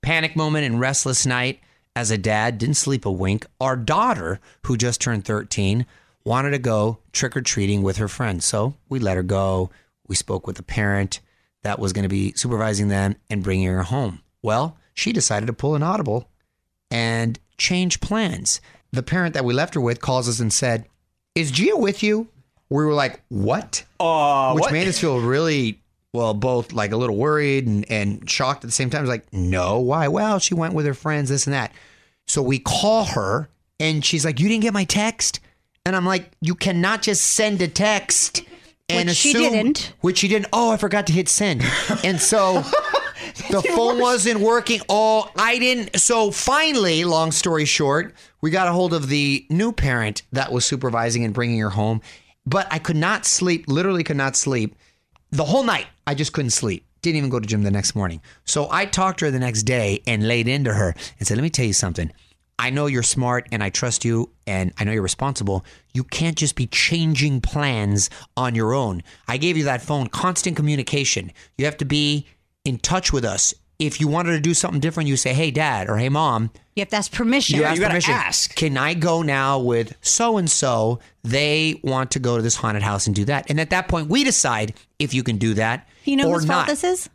panic 0.02 0.36
moment 0.36 0.66
and 0.66 0.80
restless 0.80 1.26
night 1.26 1.60
as 1.96 2.10
a 2.12 2.18
dad. 2.18 2.58
Didn't 2.60 2.76
sleep 2.76 3.06
a 3.06 3.12
wink. 3.12 3.46
Our 3.60 3.76
daughter, 3.76 4.40
who 4.66 4.78
just 4.78 5.02
turned 5.02 5.26
13, 5.26 5.86
wanted 6.28 6.52
to 6.52 6.60
go 6.60 7.00
trick 7.14 7.36
or 7.38 7.42
treating 7.42 7.82
with 7.82 7.98
her 7.98 8.10
friends, 8.10 8.46
so 8.46 8.76
we 8.90 9.00
let 9.00 9.16
her 9.18 9.24
go. 9.24 9.72
We 10.08 10.16
spoke 10.16 10.46
with 10.46 10.58
the 10.58 10.64
parent 10.64 11.22
that 11.64 11.80
was 11.80 11.94
going 11.94 12.04
to 12.04 12.10
be 12.10 12.34
supervising 12.36 12.90
them 12.90 13.16
and 13.30 13.44
bringing 13.44 13.68
her 13.68 13.84
home. 13.84 14.22
Well, 14.42 14.78
she 14.94 15.14
decided 15.14 15.48
to 15.48 15.54
pull 15.54 15.76
an 15.76 15.84
audible 15.84 16.30
and 16.92 17.40
change 17.58 18.02
plans. 18.02 18.62
The 18.92 19.04
parent 19.04 19.34
that 19.34 19.46
we 19.46 19.54
left 19.54 19.74
her 19.74 19.82
with 19.82 20.02
calls 20.02 20.28
us 20.28 20.40
and 20.40 20.52
said, 20.52 20.86
Is 21.34 21.50
Gia 21.52 21.78
with 21.78 22.04
you? 22.04 22.28
We 22.70 22.84
were 22.86 22.94
like, 22.94 23.22
What? 23.30 23.86
Uh, 24.00 24.52
Which 24.54 24.64
what? 24.64 24.74
made 24.74 24.88
us 24.88 25.00
feel 25.00 25.20
really, 25.22 25.82
well, 26.14 26.34
both 26.34 26.74
like 26.74 26.92
a 26.92 26.98
little 26.98 27.16
worried 27.18 27.68
and, 27.68 27.90
and 27.90 28.30
shocked 28.30 28.64
at 28.64 28.68
the 28.68 28.74
same 28.74 28.90
time. 28.90 29.02
It's 29.04 29.10
like, 29.10 29.32
No, 29.34 29.80
why? 29.80 30.08
Well, 30.10 30.40
she 30.40 30.54
went 30.54 30.74
with 30.74 30.86
her 30.86 30.94
friends, 30.94 31.30
this 31.30 31.48
and 31.48 31.54
that. 31.54 31.72
So 32.28 32.42
we 32.42 32.60
call 32.60 33.06
her 33.06 33.50
and 33.80 34.04
she's 34.04 34.26
like, 34.26 34.40
You 34.40 34.50
didn't 34.50 34.64
get 34.64 34.74
my 34.74 34.84
text? 34.84 35.40
And 35.88 35.96
I'm 35.96 36.06
like, 36.06 36.32
You 36.42 36.54
cannot 36.54 37.02
just 37.02 37.24
send 37.24 37.62
a 37.62 37.68
text. 37.68 38.44
And 38.90 39.08
Which 39.08 39.18
she 39.18 39.32
didn't. 39.32 39.94
Which 40.02 40.18
she 40.18 40.28
didn't. 40.28 40.50
Oh, 40.52 40.72
I 40.72 40.78
forgot 40.78 41.08
to 41.08 41.14
hit 41.14 41.30
send. 41.30 41.64
And 42.04 42.20
so 42.20 42.62
the 43.50 43.62
phone 43.74 43.98
wasn't 43.98 44.42
working. 44.42 44.82
Oh, 44.90 45.30
I 45.38 45.58
didn't. 45.60 45.98
So 45.98 46.32
finally, 46.32 47.06
long 47.06 47.32
story 47.32 47.64
short, 47.64 48.14
we 48.42 48.52
got 48.52 48.68
a 48.68 48.74
hold 48.74 48.94
of 48.94 49.08
the 49.08 49.46
new 49.50 49.72
parent 49.72 50.24
that 50.34 50.52
was 50.52 50.66
supervising 50.66 51.24
and 51.24 51.34
bringing 51.34 51.60
her 51.60 51.70
home. 51.70 52.02
But 52.46 52.68
I 52.70 52.80
could 52.80 52.98
not 52.98 53.26
sleep, 53.26 53.66
literally 53.68 54.04
could 54.04 54.18
not 54.18 54.36
sleep 54.36 54.76
the 55.32 55.46
whole 55.46 55.64
night. 55.64 55.88
I 56.06 56.16
just 56.16 56.34
couldn't 56.34 56.52
sleep. 56.52 56.86
Didn't 57.02 57.18
even 57.18 57.30
go 57.30 57.40
to 57.40 57.48
gym 57.48 57.64
the 57.64 57.72
next 57.72 57.96
morning. 57.96 58.22
So 58.44 58.68
I 58.72 58.86
talked 58.86 59.20
to 59.20 59.26
her 59.26 59.32
the 59.32 59.40
next 59.40 59.64
day 59.64 60.02
and 60.06 60.28
laid 60.28 60.50
into 60.50 60.74
her 60.74 60.94
and 61.20 61.28
said, 61.28 61.38
Let 61.38 61.44
me 61.44 61.50
tell 61.50 61.66
you 61.66 61.74
something. 61.74 62.12
I 62.60 62.70
know 62.72 62.88
you're 62.88 63.04
smart 63.04 63.48
and 63.52 63.64
I 63.64 63.70
trust 63.70 64.04
you 64.04 64.32
and 64.48 64.74
I 64.78 64.84
know 64.84 64.92
you're 64.92 65.04
responsible. 65.04 65.64
You 65.94 66.04
can't 66.04 66.36
just 66.36 66.56
be 66.56 66.66
changing 66.68 67.42
plans 67.42 68.10
on 68.36 68.56
your 68.56 68.74
own. 68.74 69.04
I 69.28 69.38
gave 69.38 69.58
you 69.58 69.64
that 69.66 69.82
phone, 69.82 70.08
constant 70.08 70.56
communication. 70.56 71.32
You 71.58 71.66
have 71.66 71.78
to 71.78 71.86
be 71.86 72.26
in 72.66 72.80
touch 72.80 73.14
with 73.14 73.24
us. 73.24 73.54
If 73.80 74.02
you 74.02 74.08
wanted 74.08 74.32
to 74.32 74.40
do 74.40 74.56
something 74.56 74.80
different, 74.80 75.08
you 75.08 75.18
say, 75.18 75.34
hey, 75.34 75.52
dad, 75.52 75.88
or 75.88 75.98
hey, 75.98 76.10
mom. 76.10 76.50
You 76.76 76.82
have 76.82 76.90
to 76.90 76.96
ask 76.96 77.12
permission. 77.12 77.58
You 77.60 77.64
ask 77.64 77.80
permission. 77.80 78.14
ask. 78.16 78.56
Can 78.56 78.76
I 78.76 78.96
go 78.96 79.22
now 79.22 79.60
with 79.60 79.96
so 80.02 80.38
and 80.38 80.50
so? 80.50 81.00
They 81.24 81.80
want 81.84 82.10
to 82.12 82.20
go 82.20 82.38
to 82.38 82.42
this 82.42 82.56
haunted 82.56 82.82
house 82.82 83.06
and 83.06 83.16
do 83.16 83.26
that. 83.26 83.52
And 83.52 83.60
at 83.60 83.70
that 83.70 83.88
point, 83.88 84.10
we 84.10 84.24
decide 84.24 84.74
if 84.98 85.14
you 85.14 85.22
can 85.22 85.38
do 85.38 85.54
that 85.54 85.88
You 86.06 86.16
know 86.16 86.28
or 86.30 86.36
whose 86.36 86.46
not. 86.48 86.66
fault 86.66 86.68
this 86.68 86.84
is? 86.84 87.10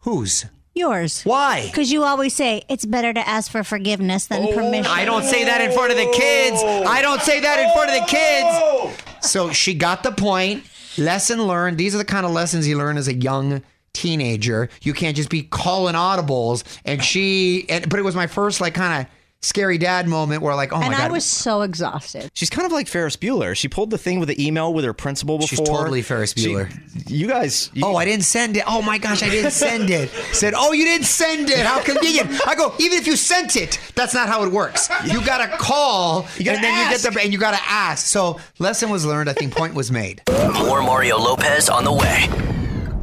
Whose? 0.00 0.44
Yours. 0.74 1.22
Why? 1.22 1.66
Because 1.66 1.92
you 1.92 2.02
always 2.02 2.34
say 2.34 2.64
it's 2.68 2.84
better 2.84 3.12
to 3.12 3.28
ask 3.28 3.50
for 3.50 3.62
forgiveness 3.62 4.26
than 4.26 4.46
oh. 4.48 4.52
permission. 4.52 4.90
I 4.90 5.04
don't 5.04 5.22
say 5.22 5.44
that 5.44 5.60
in 5.60 5.70
front 5.70 5.92
of 5.92 5.96
the 5.96 6.10
kids. 6.12 6.60
I 6.64 7.00
don't 7.00 7.22
say 7.22 7.40
that 7.40 7.60
in 7.60 7.72
front 7.72 7.90
of 7.90 8.00
the 8.00 8.06
kids. 8.06 8.48
Oh. 8.50 8.92
So 9.20 9.52
she 9.52 9.74
got 9.74 10.02
the 10.02 10.10
point. 10.10 10.64
Lesson 10.98 11.42
learned. 11.42 11.78
These 11.78 11.94
are 11.94 11.98
the 11.98 12.04
kind 12.04 12.26
of 12.26 12.32
lessons 12.32 12.66
you 12.66 12.76
learn 12.76 12.96
as 12.96 13.06
a 13.06 13.14
young 13.14 13.62
teenager. 13.92 14.68
You 14.82 14.94
can't 14.94 15.16
just 15.16 15.30
be 15.30 15.42
calling 15.44 15.94
audibles. 15.94 16.64
And 16.84 17.02
she, 17.02 17.66
and, 17.68 17.88
but 17.88 18.00
it 18.00 18.02
was 18.02 18.16
my 18.16 18.26
first 18.26 18.60
like 18.60 18.74
kind 18.74 19.02
of 19.02 19.12
scary 19.44 19.78
dad 19.78 20.08
moment 20.08 20.42
where 20.42 20.54
like, 20.54 20.72
oh 20.72 20.78
my 20.78 20.86
and 20.86 20.94
god, 20.94 21.10
I 21.10 21.12
was 21.12 21.24
so 21.24 21.62
exhausted. 21.62 22.30
She's 22.34 22.50
kind 22.50 22.66
of 22.66 22.72
like 22.72 22.88
Ferris 22.88 23.16
Bueller. 23.16 23.54
She 23.56 23.68
pulled 23.68 23.90
the 23.90 23.98
thing 23.98 24.18
with 24.18 24.28
the 24.28 24.44
email 24.46 24.72
with 24.72 24.84
her 24.84 24.92
principal 24.92 25.38
before. 25.38 25.48
She's 25.48 25.60
totally 25.60 26.02
Ferris 26.02 26.32
She- 26.36 26.48
Bueller. 26.48 27.10
you 27.10 27.28
guys. 27.28 27.70
You, 27.74 27.84
Oh, 27.86 27.96
I 27.96 28.04
didn't 28.04 28.24
send 28.24 28.56
it. 28.56 28.64
Oh 28.66 28.80
my 28.82 28.98
gosh, 28.98 29.22
I 29.22 29.28
didn't 29.28 29.50
send 29.50 29.90
it. 29.90 30.10
Said, 30.32 30.54
oh, 30.56 30.72
you 30.72 30.84
didn't 30.84 31.06
send 31.06 31.50
it. 31.50 31.58
How 31.66 31.82
convenient. 31.82 32.30
I 32.46 32.54
go, 32.54 32.74
even 32.78 32.98
if 32.98 33.06
you 33.06 33.16
sent 33.16 33.56
it, 33.56 33.78
that's 33.94 34.14
not 34.14 34.28
how 34.28 34.42
it 34.44 34.50
works. 34.52 34.88
You 35.04 35.24
got 35.24 35.38
to 35.46 35.56
call, 35.56 36.22
gotta 36.22 36.50
and 36.50 36.64
then 36.64 36.90
you 36.90 36.96
get 36.96 37.12
the, 37.14 37.20
and 37.22 37.32
you 37.32 37.38
got 37.38 37.52
to 37.52 37.62
ask. 37.68 38.06
So 38.06 38.40
lesson 38.58 38.90
was 38.90 39.04
learned. 39.04 39.28
I 39.28 39.34
think 39.34 39.54
point 39.54 39.74
was 39.74 39.92
made. 39.92 40.22
More 40.54 40.82
Mario 40.82 41.18
Lopez 41.18 41.68
on 41.68 41.84
the 41.84 41.92
way. 41.92 42.28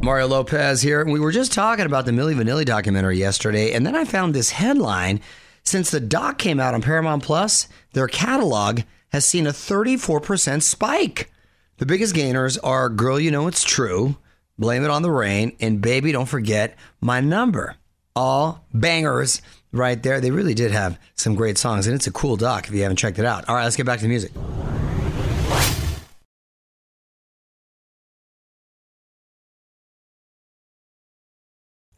Mario 0.02 0.26
Lopez 0.26 0.82
here. 0.82 1.04
We 1.04 1.20
were 1.20 1.30
just 1.30 1.52
talking 1.52 1.86
about 1.86 2.06
the 2.06 2.10
Milli 2.12 2.34
Vanilli 2.34 2.64
documentary 2.64 3.18
yesterday, 3.18 3.72
and 3.72 3.86
then 3.86 3.94
I 3.94 4.04
found 4.04 4.34
this 4.34 4.50
headline. 4.50 5.20
Since 5.64 5.90
the 5.90 6.00
doc 6.00 6.38
came 6.38 6.60
out 6.60 6.74
on 6.74 6.82
Paramount 6.82 7.22
Plus, 7.22 7.68
their 7.92 8.08
catalog 8.08 8.80
has 9.10 9.24
seen 9.24 9.46
a 9.46 9.50
34% 9.50 10.62
spike. 10.62 11.30
The 11.78 11.86
biggest 11.86 12.14
gainers 12.14 12.58
are 12.58 12.88
Girl, 12.88 13.18
You 13.18 13.30
Know 13.30 13.46
It's 13.46 13.64
True, 13.64 14.16
Blame 14.58 14.84
It 14.84 14.90
on 14.90 15.02
the 15.02 15.10
Rain, 15.10 15.56
and 15.60 15.80
Baby, 15.80 16.12
Don't 16.12 16.26
Forget 16.28 16.76
My 17.00 17.20
Number. 17.20 17.76
All 18.14 18.64
bangers 18.74 19.40
right 19.72 20.02
there. 20.02 20.20
They 20.20 20.30
really 20.30 20.54
did 20.54 20.70
have 20.70 20.98
some 21.14 21.34
great 21.34 21.58
songs, 21.58 21.86
and 21.86 21.94
it's 21.94 22.06
a 22.06 22.12
cool 22.12 22.36
doc 22.36 22.68
if 22.68 22.74
you 22.74 22.82
haven't 22.82 22.98
checked 22.98 23.18
it 23.18 23.24
out. 23.24 23.48
All 23.48 23.54
right, 23.54 23.64
let's 23.64 23.76
get 23.76 23.86
back 23.86 23.98
to 24.00 24.04
the 24.04 24.08
music. 24.08 24.32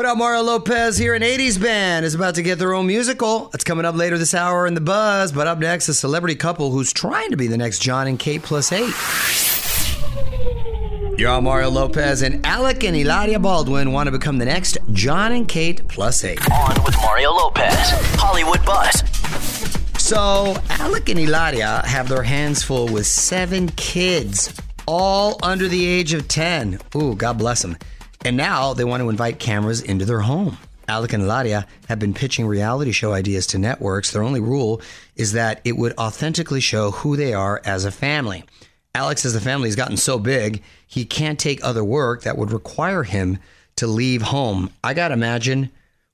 What 0.00 0.08
up, 0.08 0.16
Mario 0.16 0.40
Lopez 0.40 0.96
here 0.96 1.14
in 1.14 1.20
80s 1.20 1.60
Band 1.60 2.06
is 2.06 2.14
about 2.14 2.36
to 2.36 2.42
get 2.42 2.58
their 2.58 2.72
own 2.72 2.86
musical. 2.86 3.50
It's 3.52 3.64
coming 3.64 3.84
up 3.84 3.94
later 3.94 4.16
this 4.16 4.32
hour 4.32 4.66
in 4.66 4.72
the 4.72 4.80
buzz, 4.80 5.30
but 5.30 5.46
up 5.46 5.58
next, 5.58 5.90
a 5.90 5.94
celebrity 5.94 6.36
couple 6.36 6.70
who's 6.70 6.90
trying 6.90 7.28
to 7.32 7.36
be 7.36 7.48
the 7.48 7.58
next 7.58 7.80
Jon 7.80 8.06
and 8.06 8.18
Kate 8.18 8.42
plus 8.42 8.72
eight. 8.72 8.94
You're 11.18 11.42
Mario 11.42 11.68
Lopez 11.68 12.22
and 12.22 12.46
Alec 12.46 12.82
and 12.82 12.96
Hilaria 12.96 13.38
Baldwin 13.38 13.92
want 13.92 14.06
to 14.06 14.10
become 14.10 14.38
the 14.38 14.46
next 14.46 14.78
Jon 14.92 15.32
and 15.32 15.46
Kate 15.46 15.86
plus 15.86 16.24
eight. 16.24 16.40
On 16.50 16.82
with 16.82 16.96
Mario 17.02 17.32
Lopez, 17.32 17.90
Hollywood 18.16 18.64
Buzz. 18.64 19.02
So, 20.02 20.56
Alec 20.70 21.10
and 21.10 21.18
Hilaria 21.18 21.82
have 21.84 22.08
their 22.08 22.22
hands 22.22 22.62
full 22.62 22.90
with 22.90 23.06
seven 23.06 23.68
kids, 23.76 24.58
all 24.86 25.38
under 25.42 25.68
the 25.68 25.84
age 25.84 26.14
of 26.14 26.26
10. 26.26 26.78
Ooh, 26.96 27.14
God 27.14 27.36
bless 27.36 27.60
them. 27.60 27.76
And 28.24 28.36
now 28.36 28.74
they 28.74 28.84
want 28.84 29.02
to 29.02 29.08
invite 29.08 29.38
cameras 29.38 29.80
into 29.80 30.04
their 30.04 30.20
home. 30.20 30.58
Alec 30.88 31.12
and 31.12 31.22
Hilaria 31.22 31.66
have 31.88 31.98
been 31.98 32.12
pitching 32.12 32.46
reality 32.46 32.92
show 32.92 33.12
ideas 33.12 33.46
to 33.48 33.58
networks. 33.58 34.10
Their 34.10 34.22
only 34.22 34.40
rule 34.40 34.82
is 35.16 35.32
that 35.32 35.60
it 35.64 35.76
would 35.76 35.96
authentically 35.96 36.60
show 36.60 36.90
who 36.90 37.16
they 37.16 37.32
are 37.32 37.62
as 37.64 37.84
a 37.84 37.92
family. 37.92 38.44
Alex, 38.94 39.22
says 39.22 39.32
the 39.32 39.40
family 39.40 39.68
has 39.68 39.76
gotten 39.76 39.96
so 39.96 40.18
big, 40.18 40.62
he 40.86 41.04
can't 41.04 41.38
take 41.38 41.64
other 41.64 41.84
work 41.84 42.22
that 42.22 42.36
would 42.36 42.50
require 42.50 43.04
him 43.04 43.38
to 43.76 43.86
leave 43.86 44.20
home. 44.20 44.70
I 44.82 44.94
got 44.94 45.08
to 45.08 45.14
imagine 45.14 45.70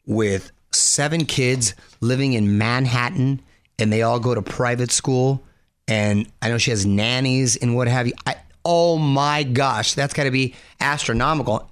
with 0.07 0.53
seven 0.73 1.25
kids 1.25 1.75
living 2.01 2.35
in 2.35 2.59
Manhattan 2.59 3.41
and 3.79 3.93
they 3.93 4.03
all 4.03 4.21
go 4.21 4.35
to 4.35 4.43
private 4.43 4.93
school. 4.93 5.43
And 5.89 6.31
I 6.43 6.51
know 6.51 6.59
she 6.59 6.71
has 6.71 6.85
nannies 6.85 7.57
and 7.57 7.75
what 7.75 7.89
have 7.89 8.07
you. 8.07 8.13
I, 8.27 8.37
oh 8.65 8.99
my 8.99 9.43
gosh, 9.43 9.95
that's 9.95 10.13
got 10.13 10.25
to 10.25 10.31
be 10.31 10.55
astronomical. 10.81 11.71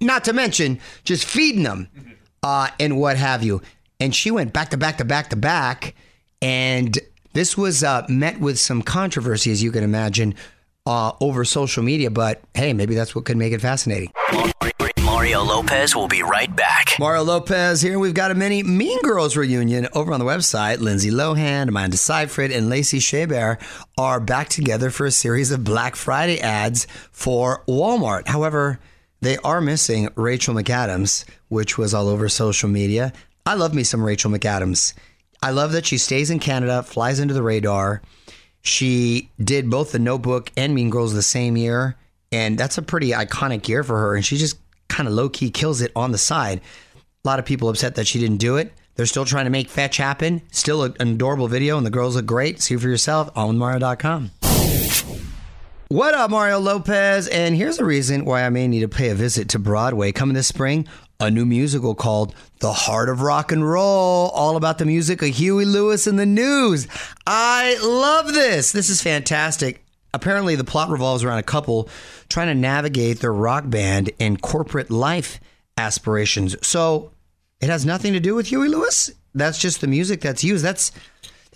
Not 0.00 0.24
to 0.24 0.32
mention 0.32 0.80
just 1.04 1.24
feeding 1.24 1.62
them 1.64 1.88
uh, 2.42 2.68
and 2.78 2.98
what 2.98 3.16
have 3.16 3.42
you. 3.42 3.62
And 4.00 4.14
she 4.14 4.30
went 4.30 4.52
back 4.52 4.70
to 4.70 4.76
back 4.76 4.98
to 4.98 5.04
back 5.04 5.30
to 5.30 5.36
back. 5.36 5.94
And 6.40 6.98
this 7.32 7.56
was 7.56 7.82
uh, 7.82 8.06
met 8.08 8.40
with 8.40 8.58
some 8.58 8.82
controversy, 8.82 9.50
as 9.50 9.62
you 9.62 9.72
can 9.72 9.82
imagine, 9.82 10.34
uh, 10.86 11.12
over 11.20 11.44
social 11.44 11.82
media. 11.82 12.10
But 12.10 12.40
hey, 12.54 12.72
maybe 12.72 12.94
that's 12.94 13.14
what 13.14 13.24
could 13.24 13.36
make 13.36 13.52
it 13.52 13.60
fascinating. 13.60 14.12
Mario 15.18 15.42
Lopez 15.42 15.96
will 15.96 16.06
be 16.06 16.22
right 16.22 16.54
back. 16.54 16.94
Mario 17.00 17.24
Lopez 17.24 17.80
here. 17.80 17.98
We've 17.98 18.14
got 18.14 18.30
a 18.30 18.36
mini 18.36 18.62
Mean 18.62 19.00
Girls 19.02 19.36
reunion 19.36 19.88
over 19.92 20.12
on 20.12 20.20
the 20.20 20.26
website. 20.26 20.78
Lindsay 20.78 21.10
Lohan, 21.10 21.68
Amanda 21.68 21.96
Seyfried, 21.96 22.52
and 22.52 22.68
Lacey 22.68 22.98
Chabert 22.98 23.60
are 23.98 24.20
back 24.20 24.48
together 24.48 24.90
for 24.90 25.06
a 25.06 25.10
series 25.10 25.50
of 25.50 25.64
Black 25.64 25.96
Friday 25.96 26.40
ads 26.40 26.86
for 27.10 27.64
Walmart. 27.66 28.28
However, 28.28 28.78
they 29.20 29.36
are 29.38 29.60
missing 29.60 30.08
Rachel 30.14 30.54
McAdams, 30.54 31.24
which 31.48 31.76
was 31.76 31.94
all 31.94 32.08
over 32.08 32.28
social 32.28 32.68
media. 32.68 33.12
I 33.44 33.54
love 33.54 33.74
me 33.74 33.82
some 33.82 34.04
Rachel 34.04 34.30
McAdams. 34.30 34.94
I 35.42 35.50
love 35.50 35.72
that 35.72 35.86
she 35.86 35.98
stays 35.98 36.30
in 36.30 36.38
Canada, 36.38 36.82
flies 36.82 37.20
under 37.20 37.34
the 37.34 37.42
radar. 37.42 38.02
She 38.62 39.30
did 39.42 39.70
both 39.70 39.92
The 39.92 39.98
Notebook 39.98 40.50
and 40.56 40.74
Mean 40.74 40.90
Girls 40.90 41.14
the 41.14 41.22
same 41.22 41.56
year, 41.56 41.96
and 42.32 42.58
that's 42.58 42.78
a 42.78 42.82
pretty 42.82 43.10
iconic 43.10 43.68
year 43.68 43.82
for 43.82 43.98
her. 43.98 44.14
And 44.14 44.24
she 44.24 44.36
just 44.36 44.58
kind 44.88 45.08
of 45.08 45.14
low 45.14 45.28
key 45.28 45.50
kills 45.50 45.80
it 45.80 45.92
on 45.94 46.12
the 46.12 46.18
side. 46.18 46.60
A 47.24 47.28
lot 47.28 47.38
of 47.38 47.44
people 47.44 47.68
upset 47.68 47.94
that 47.96 48.06
she 48.06 48.18
didn't 48.18 48.38
do 48.38 48.56
it. 48.56 48.72
They're 48.94 49.06
still 49.06 49.24
trying 49.24 49.44
to 49.44 49.50
make 49.50 49.68
fetch 49.68 49.96
happen. 49.96 50.42
Still 50.50 50.82
an 50.82 50.94
adorable 51.00 51.46
video, 51.46 51.76
and 51.76 51.86
the 51.86 51.90
girls 51.90 52.16
look 52.16 52.26
great. 52.26 52.60
See 52.60 52.76
for 52.76 52.88
yourself 52.88 53.30
on 53.36 53.56
Mario.com. 53.56 54.32
What 55.90 56.12
up, 56.12 56.30
Mario 56.30 56.58
Lopez? 56.58 57.28
And 57.28 57.56
here's 57.56 57.78
a 57.78 57.84
reason 57.84 58.26
why 58.26 58.42
I 58.42 58.50
may 58.50 58.68
need 58.68 58.80
to 58.80 58.88
pay 58.88 59.08
a 59.08 59.14
visit 59.14 59.48
to 59.48 59.58
Broadway 59.58 60.12
coming 60.12 60.34
this 60.34 60.46
spring. 60.46 60.86
A 61.18 61.30
new 61.30 61.46
musical 61.46 61.94
called 61.94 62.34
The 62.60 62.74
Heart 62.74 63.08
of 63.08 63.22
Rock 63.22 63.52
and 63.52 63.66
Roll, 63.66 64.28
all 64.28 64.56
about 64.56 64.76
the 64.76 64.84
music 64.84 65.22
of 65.22 65.30
Huey 65.30 65.64
Lewis 65.64 66.06
and 66.06 66.18
the 66.18 66.26
news. 66.26 66.88
I 67.26 67.78
love 67.82 68.34
this. 68.34 68.70
This 68.70 68.90
is 68.90 69.00
fantastic. 69.00 69.82
Apparently, 70.12 70.56
the 70.56 70.62
plot 70.62 70.90
revolves 70.90 71.24
around 71.24 71.38
a 71.38 71.42
couple 71.42 71.88
trying 72.28 72.48
to 72.48 72.54
navigate 72.54 73.20
their 73.20 73.32
rock 73.32 73.64
band 73.70 74.10
and 74.20 74.42
corporate 74.42 74.90
life 74.90 75.40
aspirations. 75.78 76.54
So 76.66 77.12
it 77.62 77.70
has 77.70 77.86
nothing 77.86 78.12
to 78.12 78.20
do 78.20 78.34
with 78.34 78.48
Huey 78.48 78.68
Lewis. 78.68 79.10
That's 79.34 79.58
just 79.58 79.80
the 79.80 79.86
music 79.86 80.20
that's 80.20 80.44
used. 80.44 80.62
That's 80.62 80.92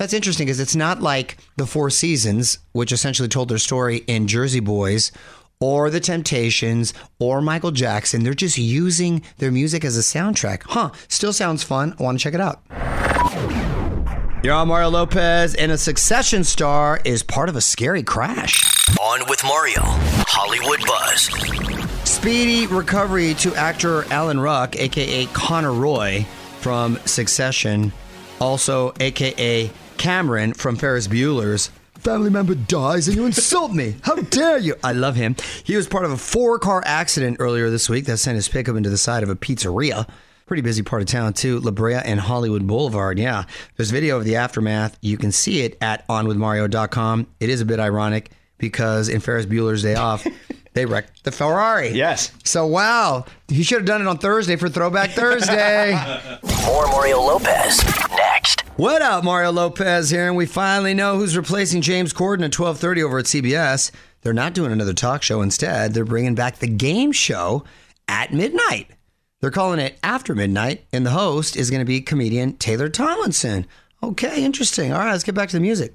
that's 0.02 0.12
interesting 0.12 0.46
because 0.46 0.58
it's 0.58 0.74
not 0.74 1.00
like 1.00 1.36
the 1.56 1.64
Four 1.64 1.88
Seasons, 1.88 2.58
which 2.72 2.90
essentially 2.90 3.28
told 3.28 3.48
their 3.48 3.58
story 3.58 3.98
in 4.08 4.26
Jersey 4.26 4.58
Boys, 4.58 5.12
or 5.60 5.90
The 5.90 6.00
Temptations, 6.00 6.92
or 7.20 7.40
Michael 7.40 7.70
Jackson. 7.70 8.24
They're 8.24 8.34
just 8.34 8.58
using 8.58 9.22
their 9.38 9.52
music 9.52 9.84
as 9.84 9.96
a 9.96 10.00
soundtrack. 10.00 10.64
Huh? 10.64 10.90
Still 11.06 11.32
sounds 11.32 11.62
fun. 11.62 11.94
I 12.00 12.02
want 12.02 12.18
to 12.18 12.22
check 12.22 12.34
it 12.34 12.40
out. 12.40 12.62
You're 14.42 14.54
on 14.54 14.66
Mario 14.66 14.88
Lopez, 14.88 15.54
and 15.54 15.70
a 15.70 15.78
Succession 15.78 16.42
star 16.42 17.00
is 17.04 17.22
part 17.22 17.48
of 17.48 17.54
a 17.54 17.60
scary 17.60 18.02
crash. 18.02 18.64
On 19.00 19.20
with 19.28 19.44
Mario, 19.44 19.82
Hollywood 19.84 20.80
Buzz. 20.84 21.30
Speedy 22.02 22.66
recovery 22.66 23.34
to 23.34 23.54
actor 23.54 24.04
Alan 24.12 24.40
Ruck, 24.40 24.74
aka 24.74 25.26
Connor 25.26 25.72
Roy 25.72 26.26
from 26.58 26.98
Succession, 27.04 27.92
also 28.40 28.92
aka 28.98 29.70
Cameron 30.02 30.52
from 30.52 30.74
Ferris 30.74 31.06
Bueller's 31.06 31.68
family 32.00 32.28
member 32.28 32.56
dies 32.56 33.06
and 33.06 33.16
you 33.16 33.24
insult 33.24 33.70
me. 33.70 33.94
How 34.02 34.16
dare 34.16 34.58
you? 34.58 34.74
I 34.82 34.90
love 34.90 35.14
him. 35.14 35.36
He 35.62 35.76
was 35.76 35.86
part 35.86 36.04
of 36.04 36.10
a 36.10 36.16
four 36.16 36.58
car 36.58 36.82
accident 36.84 37.36
earlier 37.38 37.70
this 37.70 37.88
week 37.88 38.06
that 38.06 38.16
sent 38.16 38.34
his 38.34 38.48
pickup 38.48 38.74
into 38.74 38.90
the 38.90 38.98
side 38.98 39.22
of 39.22 39.28
a 39.28 39.36
pizzeria. 39.36 40.08
Pretty 40.46 40.60
busy 40.60 40.82
part 40.82 41.02
of 41.02 41.08
town, 41.08 41.34
too. 41.34 41.60
La 41.60 41.70
Brea 41.70 42.00
and 42.04 42.18
Hollywood 42.18 42.66
Boulevard. 42.66 43.16
Yeah. 43.16 43.44
There's 43.76 43.92
video 43.92 44.16
of 44.16 44.24
the 44.24 44.34
aftermath. 44.34 44.98
You 45.02 45.16
can 45.16 45.30
see 45.30 45.60
it 45.60 45.78
at 45.80 46.04
onwithmario.com. 46.08 47.28
It 47.38 47.48
is 47.48 47.60
a 47.60 47.64
bit 47.64 47.78
ironic 47.78 48.32
because 48.58 49.08
in 49.08 49.20
Ferris 49.20 49.46
Bueller's 49.46 49.84
Day 49.84 49.94
Off, 49.94 50.26
they 50.72 50.84
wrecked 50.84 51.22
the 51.22 51.30
Ferrari. 51.30 51.90
Yes. 51.90 52.32
So, 52.42 52.66
wow. 52.66 53.24
He 53.46 53.62
should 53.62 53.78
have 53.78 53.86
done 53.86 54.00
it 54.00 54.08
on 54.08 54.18
Thursday 54.18 54.56
for 54.56 54.68
Throwback 54.68 55.10
Thursday. 55.10 55.92
More 56.66 56.88
Mario 56.88 57.20
Lopez 57.20 57.84
next. 58.10 58.61
What 58.76 59.02
up, 59.02 59.22
Mario 59.22 59.52
Lopez 59.52 60.08
here, 60.08 60.26
and 60.26 60.34
we 60.34 60.46
finally 60.46 60.94
know 60.94 61.18
who's 61.18 61.36
replacing 61.36 61.82
James 61.82 62.14
Corden 62.14 62.42
at 62.42 62.52
12:30 62.52 63.02
over 63.02 63.18
at 63.18 63.26
CBS. 63.26 63.90
They're 64.22 64.32
not 64.32 64.54
doing 64.54 64.72
another 64.72 64.94
talk 64.94 65.22
show. 65.22 65.42
Instead, 65.42 65.92
they're 65.92 66.06
bringing 66.06 66.34
back 66.34 66.58
the 66.58 66.68
game 66.68 67.12
show 67.12 67.64
at 68.08 68.32
midnight. 68.32 68.88
They're 69.42 69.50
calling 69.50 69.78
it 69.78 69.98
After 70.02 70.34
Midnight, 70.34 70.86
and 70.90 71.04
the 71.04 71.10
host 71.10 71.54
is 71.54 71.68
going 71.68 71.82
to 71.82 71.84
be 71.84 72.00
comedian 72.00 72.54
Taylor 72.54 72.88
Tomlinson. 72.88 73.66
Okay, 74.02 74.42
interesting. 74.42 74.90
All 74.90 75.00
right, 75.00 75.12
let's 75.12 75.22
get 75.22 75.34
back 75.34 75.50
to 75.50 75.56
the 75.56 75.60
music. 75.60 75.94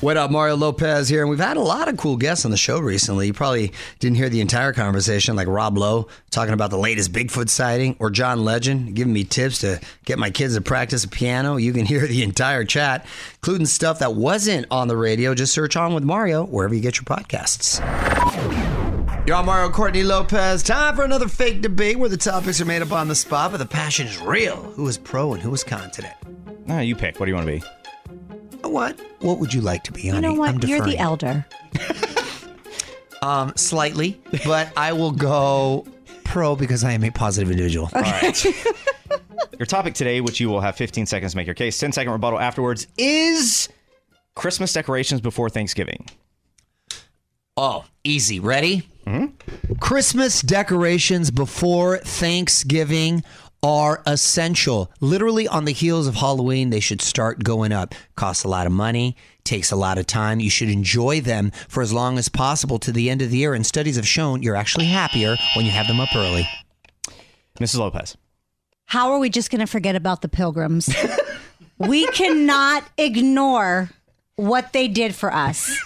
What 0.00 0.16
up, 0.16 0.30
Mario 0.30 0.54
Lopez 0.54 1.08
here, 1.08 1.22
and 1.22 1.28
we've 1.28 1.40
had 1.40 1.56
a 1.56 1.60
lot 1.60 1.88
of 1.88 1.96
cool 1.96 2.16
guests 2.16 2.44
on 2.44 2.52
the 2.52 2.56
show 2.56 2.78
recently. 2.78 3.26
You 3.26 3.32
probably 3.32 3.72
didn't 3.98 4.16
hear 4.16 4.28
the 4.28 4.40
entire 4.40 4.72
conversation, 4.72 5.34
like 5.34 5.48
Rob 5.48 5.76
Lowe 5.76 6.06
talking 6.30 6.54
about 6.54 6.70
the 6.70 6.78
latest 6.78 7.12
Bigfoot 7.12 7.48
sighting, 7.48 7.96
or 7.98 8.08
John 8.08 8.44
Legend 8.44 8.94
giving 8.94 9.12
me 9.12 9.24
tips 9.24 9.58
to 9.62 9.80
get 10.04 10.16
my 10.16 10.30
kids 10.30 10.54
to 10.54 10.60
practice 10.60 11.02
a 11.02 11.08
piano. 11.08 11.56
You 11.56 11.72
can 11.72 11.84
hear 11.84 12.06
the 12.06 12.22
entire 12.22 12.64
chat, 12.64 13.06
including 13.34 13.66
stuff 13.66 13.98
that 13.98 14.14
wasn't 14.14 14.66
on 14.70 14.86
the 14.86 14.96
radio. 14.96 15.34
Just 15.34 15.52
search 15.52 15.74
on 15.74 15.94
with 15.94 16.04
Mario 16.04 16.44
wherever 16.46 16.76
you 16.76 16.80
get 16.80 16.98
your 16.98 17.04
podcasts. 17.04 17.80
Y'all, 19.26 19.42
Mario 19.42 19.68
Courtney 19.68 20.04
Lopez. 20.04 20.62
Time 20.62 20.94
for 20.94 21.02
another 21.02 21.26
fake 21.26 21.60
debate 21.60 21.98
where 21.98 22.08
the 22.08 22.16
topics 22.16 22.60
are 22.60 22.64
made 22.64 22.82
up 22.82 22.92
on 22.92 23.08
the 23.08 23.16
spot, 23.16 23.50
but 23.50 23.56
the 23.56 23.66
passion 23.66 24.06
is 24.06 24.20
real. 24.20 24.58
Who 24.76 24.86
is 24.86 24.96
pro 24.96 25.32
and 25.32 25.42
who 25.42 25.52
is 25.52 25.64
con 25.64 25.90
today? 25.90 26.12
No, 26.66 26.78
you 26.78 26.94
pick. 26.94 27.18
What 27.18 27.26
do 27.26 27.30
you 27.30 27.34
want 27.34 27.48
to 27.48 27.52
be? 27.58 27.77
What? 28.62 28.98
What 29.20 29.38
would 29.38 29.54
you 29.54 29.60
like 29.60 29.84
to 29.84 29.92
be, 29.92 30.08
on? 30.10 30.16
You 30.16 30.20
know 30.20 30.34
what? 30.34 30.50
I'm 30.50 30.58
You're 30.60 30.80
the 30.80 30.98
elder. 30.98 31.46
Um, 33.22 33.52
slightly, 33.56 34.20
but 34.44 34.72
I 34.76 34.92
will 34.92 35.10
go 35.10 35.86
pro 36.24 36.54
because 36.54 36.84
I 36.84 36.92
am 36.92 37.02
a 37.04 37.10
positive 37.10 37.50
individual. 37.50 37.90
All 37.92 38.02
right. 38.02 38.44
your 39.58 39.66
topic 39.66 39.94
today, 39.94 40.20
which 40.20 40.40
you 40.40 40.48
will 40.48 40.60
have 40.60 40.76
15 40.76 41.06
seconds 41.06 41.32
to 41.32 41.36
make 41.36 41.46
your 41.46 41.54
case, 41.54 41.78
10 41.78 41.92
second 41.92 42.12
rebuttal 42.12 42.38
afterwards, 42.38 42.86
is 42.96 43.68
Christmas 44.34 44.72
decorations 44.72 45.20
before 45.20 45.50
Thanksgiving. 45.50 46.06
Oh, 47.56 47.84
easy. 48.04 48.38
Ready? 48.38 48.88
hmm 49.06 49.26
Christmas 49.80 50.40
decorations 50.42 51.30
before 51.30 51.98
Thanksgiving 51.98 53.24
are 53.62 54.02
essential. 54.06 54.90
Literally 55.00 55.48
on 55.48 55.64
the 55.64 55.72
heels 55.72 56.06
of 56.06 56.14
Halloween, 56.14 56.70
they 56.70 56.80
should 56.80 57.02
start 57.02 57.42
going 57.42 57.72
up. 57.72 57.94
Costs 58.16 58.44
a 58.44 58.48
lot 58.48 58.66
of 58.66 58.72
money, 58.72 59.16
takes 59.44 59.70
a 59.70 59.76
lot 59.76 59.98
of 59.98 60.06
time. 60.06 60.40
You 60.40 60.50
should 60.50 60.68
enjoy 60.68 61.20
them 61.20 61.50
for 61.68 61.82
as 61.82 61.92
long 61.92 62.18
as 62.18 62.28
possible 62.28 62.78
to 62.80 62.92
the 62.92 63.10
end 63.10 63.22
of 63.22 63.30
the 63.30 63.38
year. 63.38 63.54
And 63.54 63.66
studies 63.66 63.96
have 63.96 64.06
shown 64.06 64.42
you're 64.42 64.56
actually 64.56 64.86
happier 64.86 65.36
when 65.56 65.64
you 65.64 65.72
have 65.72 65.86
them 65.86 66.00
up 66.00 66.14
early. 66.14 66.48
Mrs. 67.58 67.78
Lopez. 67.78 68.16
How 68.86 69.12
are 69.12 69.18
we 69.18 69.28
just 69.28 69.50
going 69.50 69.60
to 69.60 69.66
forget 69.66 69.96
about 69.96 70.22
the 70.22 70.28
pilgrims? 70.28 70.88
we 71.78 72.06
cannot 72.08 72.88
ignore 72.96 73.90
what 74.36 74.72
they 74.72 74.88
did 74.88 75.14
for 75.14 75.32
us. 75.32 75.76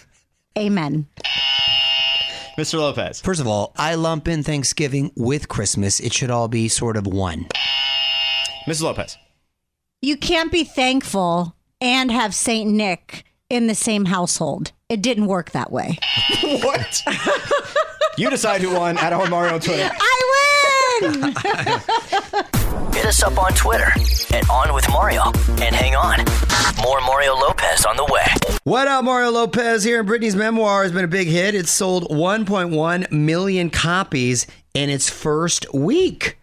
Amen. 0.56 1.06
Mr. 2.62 2.78
Lopez. 2.78 3.20
First 3.20 3.40
of 3.40 3.48
all, 3.48 3.72
I 3.76 3.96
lump 3.96 4.28
in 4.28 4.44
Thanksgiving 4.44 5.10
with 5.16 5.48
Christmas. 5.48 5.98
It 5.98 6.12
should 6.12 6.30
all 6.30 6.46
be 6.46 6.68
sort 6.68 6.96
of 6.96 7.08
one. 7.08 7.48
Mrs. 8.68 8.82
Lopez. 8.82 9.18
You 10.00 10.16
can't 10.16 10.52
be 10.52 10.62
thankful 10.62 11.56
and 11.80 12.12
have 12.12 12.36
Saint 12.36 12.70
Nick 12.70 13.24
in 13.50 13.66
the 13.66 13.74
same 13.74 14.04
household. 14.04 14.70
It 14.88 15.02
didn't 15.02 15.26
work 15.26 15.50
that 15.50 15.72
way. 15.72 15.98
what? 16.42 17.02
you 18.16 18.30
decide 18.30 18.60
who 18.60 18.72
won 18.74 18.96
at 18.96 19.12
our 19.12 19.28
Mario 19.28 19.54
on 19.54 19.60
Twitter. 19.60 19.90
I 19.92 21.00
win! 21.02 21.34
Hit 22.94 23.06
us 23.06 23.22
up 23.22 23.42
on 23.42 23.52
Twitter 23.52 23.92
at 24.34 24.48
On 24.50 24.74
With 24.74 24.88
Mario. 24.90 25.24
And 25.60 25.74
hang 25.74 25.94
on, 25.96 26.18
more 26.82 27.00
Mario 27.00 27.34
Lopez 27.34 27.84
on 27.84 27.96
the 27.96 28.04
way. 28.10 28.24
What 28.64 28.86
up, 28.88 29.04
Mario 29.04 29.30
Lopez 29.30 29.82
here? 29.84 30.00
In 30.00 30.06
Britney's 30.06 30.36
memoir 30.36 30.82
has 30.82 30.92
been 30.92 31.04
a 31.04 31.08
big 31.08 31.28
hit. 31.28 31.54
It 31.54 31.68
sold 31.68 32.04
1.1 32.10 33.10
million 33.10 33.70
copies 33.70 34.46
in 34.74 34.90
its 34.90 35.08
first 35.10 35.72
week, 35.74 36.38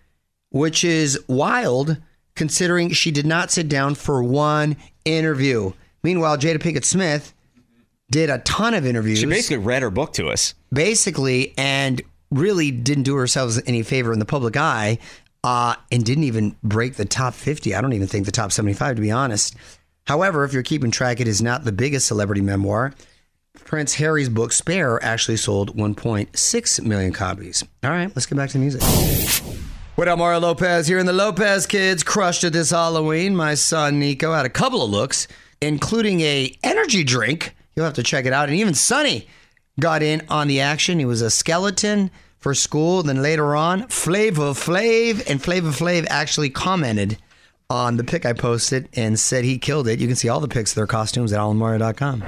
which 0.50 0.84
is 0.84 1.20
wild 1.28 1.98
considering 2.36 2.90
she 2.92 3.12
did 3.12 3.26
not 3.26 3.52
sit 3.52 3.70
down 3.70 3.96
for 3.96 4.24
one 4.24 4.76
interview. 5.06 5.72
Meanwhile, 6.04 6.38
Jada 6.38 6.58
Pinkett 6.58 6.86
Smith 6.86 7.34
did 8.10 8.30
a 8.30 8.40
ton 8.40 8.74
of 8.74 8.86
interviews. 8.86 9.20
She 9.20 9.26
basically 9.26 9.58
read 9.58 9.82
her 9.82 9.92
book 9.92 10.14
to 10.14 10.30
us. 10.30 10.56
basically, 10.74 11.54
and 11.58 12.02
really 12.32 12.72
didn't 12.72 13.04
do 13.04 13.16
herself 13.16 13.58
any 13.66 13.84
favor 13.84 14.14
in 14.14 14.20
the 14.20 14.26
public 14.26 14.56
eye, 14.58 14.98
uh, 15.44 15.76
and 15.92 16.04
didn't 16.04 16.26
even 16.26 16.56
break 16.64 16.96
the 16.96 17.06
top 17.06 17.34
50. 17.34 17.74
I 17.74 17.82
don't 17.82 17.94
even 17.94 18.08
think 18.08 18.26
the 18.26 18.32
top 18.32 18.52
75, 18.52 18.98
to 18.98 19.02
be 19.02 19.12
honest. 19.12 19.56
However, 20.08 20.44
if 20.44 20.54
you're 20.54 20.64
keeping 20.64 20.92
track, 20.92 21.20
it 21.20 21.28
is 21.28 21.42
not 21.42 21.64
the 21.64 21.72
biggest 21.72 22.08
celebrity 22.08 22.42
memoir. 22.42 22.94
Prince 23.66 23.94
Harry's 23.96 24.30
book 24.30 24.52
Spare 24.52 25.04
actually 25.04 25.38
sold 25.38 25.76
1.6 25.76 26.84
million 26.84 27.14
copies. 27.14 27.64
All 27.84 27.90
right, 27.90 28.12
let's 28.16 28.26
get 28.26 28.36
back 28.36 28.50
to 28.50 28.58
the 28.58 28.60
music. 28.60 28.82
What 29.96 30.08
up, 30.08 30.18
Mario 30.18 30.40
Lopez 30.40 30.88
here, 30.88 30.98
and 30.98 31.08
the 31.08 31.14
Lopez 31.14 31.68
kids 31.68 32.04
crushed 32.04 32.44
it 32.44 32.54
this 32.54 32.70
Halloween. 32.70 33.36
My 33.36 33.56
son 33.56 34.00
Nico 34.00 34.34
had 34.34 34.46
a 34.46 34.50
couple 34.50 34.82
of 34.82 34.90
looks, 34.90 35.28
including 35.62 36.22
a 36.22 36.58
energy 36.64 37.04
drink. 37.04 37.54
You'll 37.76 37.86
have 37.86 37.96
to 37.96 38.04
check 38.04 38.26
it 38.26 38.34
out. 38.34 38.50
And 38.50 38.58
even 38.58 38.74
Sonny 38.74 39.28
got 39.80 40.02
in 40.02 40.22
on 40.30 40.48
the 40.48 40.62
action. 40.62 41.00
He 41.00 41.06
was 41.06 41.22
a 41.22 41.30
skeleton 41.30 42.12
for 42.40 42.54
school. 42.54 43.04
Then 43.04 43.22
later 43.22 43.56
on, 43.56 43.88
Flavor 43.88 44.52
Flav 44.52 45.30
and 45.30 45.42
Flavor 45.42 45.70
Flav 45.70 46.08
actually 46.10 46.50
commented 46.50 47.18
on 47.70 47.98
the 47.98 48.04
pic 48.04 48.26
I 48.26 48.34
posted 48.34 48.90
and 48.94 49.20
said 49.20 49.44
he 49.44 49.60
killed 49.60 49.88
it. 49.88 50.00
You 50.00 50.08
can 50.08 50.16
see 50.16 50.30
all 50.30 50.40
the 50.40 50.48
pics 50.48 50.72
of 50.72 50.76
their 50.76 50.88
costumes 50.88 51.32
at 51.32 51.40
allenmario.com. 51.40 52.24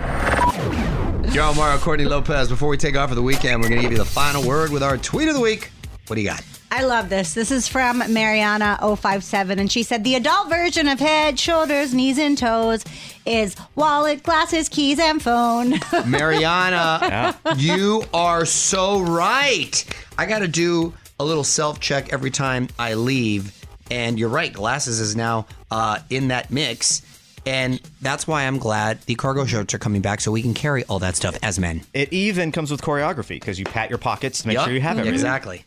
Yo, 1.34 1.54
Mario 1.54 1.80
Courtney 1.80 2.06
Lopez. 2.06 2.50
Before 2.50 2.69
we 2.69 2.78
take 2.78 2.95
off 2.95 3.10
for 3.10 3.15
the 3.15 3.21
weekend, 3.21 3.62
we're 3.62 3.69
going 3.69 3.82
to 3.82 3.84
give 3.84 3.91
you 3.93 3.97
the 3.97 4.06
final 4.06 4.45
word 4.45 4.69
with 4.69 4.84
our 4.84 4.97
tweet 4.97 5.30
of 5.30 5.34
the 5.34 5.39
week. 5.39 5.71
What 6.08 6.15
do 6.15 6.21
you 6.21 6.28
got? 6.28 6.43
I 6.73 6.84
love 6.84 7.10
this. 7.10 7.34
This 7.34 7.51
is 7.51 7.67
from 7.67 7.99
Mariana057, 7.99 9.60
and 9.60 9.69
she 9.69 9.84
said 9.84 10.05
the 10.05 10.15
adult 10.15 10.47
version 10.47 10.88
of 10.88 10.99
head, 10.99 11.38
shoulders, 11.38 11.93
knees, 11.93 12.17
and 12.17 12.38
toes 12.38 12.86
is 13.25 13.57
wallet, 13.75 14.23
glasses, 14.23 14.69
keys, 14.69 14.97
and 14.97 15.21
phone. 15.21 15.73
Mariana, 16.10 17.38
you 17.57 18.05
are 18.13 18.45
so 18.45 19.01
right. 19.01 19.86
I 20.17 20.25
got 20.25 20.39
to 20.39 20.47
do 20.47 20.93
a 21.19 21.25
little 21.25 21.43
self 21.43 21.81
check 21.81 22.13
every 22.13 22.31
time 22.31 22.69
I 22.79 22.93
leave. 22.93 23.53
And 23.91 24.17
you're 24.17 24.29
right, 24.29 24.53
glasses 24.53 25.01
is 25.01 25.13
now 25.13 25.47
uh, 25.69 25.99
in 26.10 26.29
that 26.29 26.51
mix. 26.51 27.01
And 27.45 27.81
that's 28.01 28.27
why 28.27 28.43
I'm 28.43 28.60
glad 28.60 29.01
the 29.01 29.15
cargo 29.15 29.45
shorts 29.45 29.73
are 29.73 29.79
coming 29.79 30.01
back 30.01 30.21
so 30.21 30.31
we 30.31 30.41
can 30.41 30.53
carry 30.53 30.84
all 30.86 30.99
that 30.99 31.15
stuff 31.15 31.38
as 31.41 31.60
men. 31.60 31.81
It 31.93 32.13
even 32.13 32.51
comes 32.51 32.71
with 32.71 32.81
choreography 32.81 33.29
because 33.29 33.57
you 33.57 33.65
pat 33.65 33.89
your 33.89 33.97
pockets 33.97 34.43
to 34.43 34.47
make 34.47 34.55
Yup, 34.55 34.65
sure 34.65 34.73
you 34.73 34.81
have 34.81 34.97
everything. 34.99 35.15
Exactly. 35.15 35.65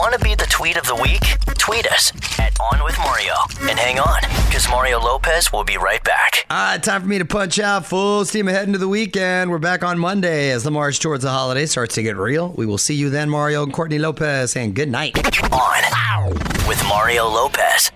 Want 0.00 0.14
to 0.14 0.20
be 0.20 0.34
the 0.34 0.46
tweet 0.46 0.78
of 0.78 0.86
the 0.86 0.94
week? 0.94 1.20
Tweet 1.58 1.86
us 1.92 2.10
at 2.40 2.58
On 2.58 2.82
With 2.84 2.96
Mario. 3.00 3.34
And 3.68 3.78
hang 3.78 3.98
on, 3.98 4.22
because 4.46 4.66
Mario 4.70 4.98
Lopez 4.98 5.52
will 5.52 5.62
be 5.62 5.76
right 5.76 6.02
back. 6.02 6.46
All 6.48 6.56
right, 6.56 6.82
time 6.82 7.02
for 7.02 7.06
me 7.06 7.18
to 7.18 7.26
punch 7.26 7.58
out. 7.58 7.84
Full 7.84 8.24
steam 8.24 8.48
ahead 8.48 8.66
into 8.66 8.78
the 8.78 8.88
weekend. 8.88 9.50
We're 9.50 9.58
back 9.58 9.84
on 9.84 9.98
Monday 9.98 10.52
as 10.52 10.64
the 10.64 10.70
march 10.70 11.00
towards 11.00 11.22
the 11.22 11.28
holiday 11.28 11.66
starts 11.66 11.96
to 11.96 12.02
get 12.02 12.16
real. 12.16 12.48
We 12.56 12.64
will 12.64 12.78
see 12.78 12.94
you 12.94 13.10
then, 13.10 13.28
Mario 13.28 13.62
and 13.62 13.74
Courtney 13.74 13.98
Lopez, 13.98 14.56
and 14.56 14.74
good 14.74 14.88
night. 14.88 15.18
On 15.52 16.30
with 16.66 16.82
Mario 16.88 17.28
Lopez. 17.28 17.92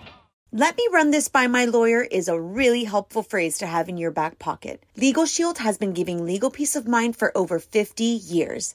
Let 0.52 0.76
me 0.76 0.86
run 0.92 1.10
this 1.10 1.28
by 1.28 1.46
my 1.46 1.64
lawyer 1.64 2.02
is 2.02 2.28
a 2.28 2.38
really 2.38 2.84
helpful 2.84 3.22
phrase 3.22 3.56
to 3.58 3.66
have 3.66 3.88
in 3.88 3.96
your 3.96 4.10
back 4.10 4.38
pocket. 4.38 4.84
Legal 4.98 5.24
Shield 5.24 5.56
has 5.56 5.78
been 5.78 5.94
giving 5.94 6.26
legal 6.26 6.50
peace 6.50 6.76
of 6.76 6.86
mind 6.86 7.16
for 7.16 7.32
over 7.34 7.58
50 7.58 8.04
years. 8.04 8.74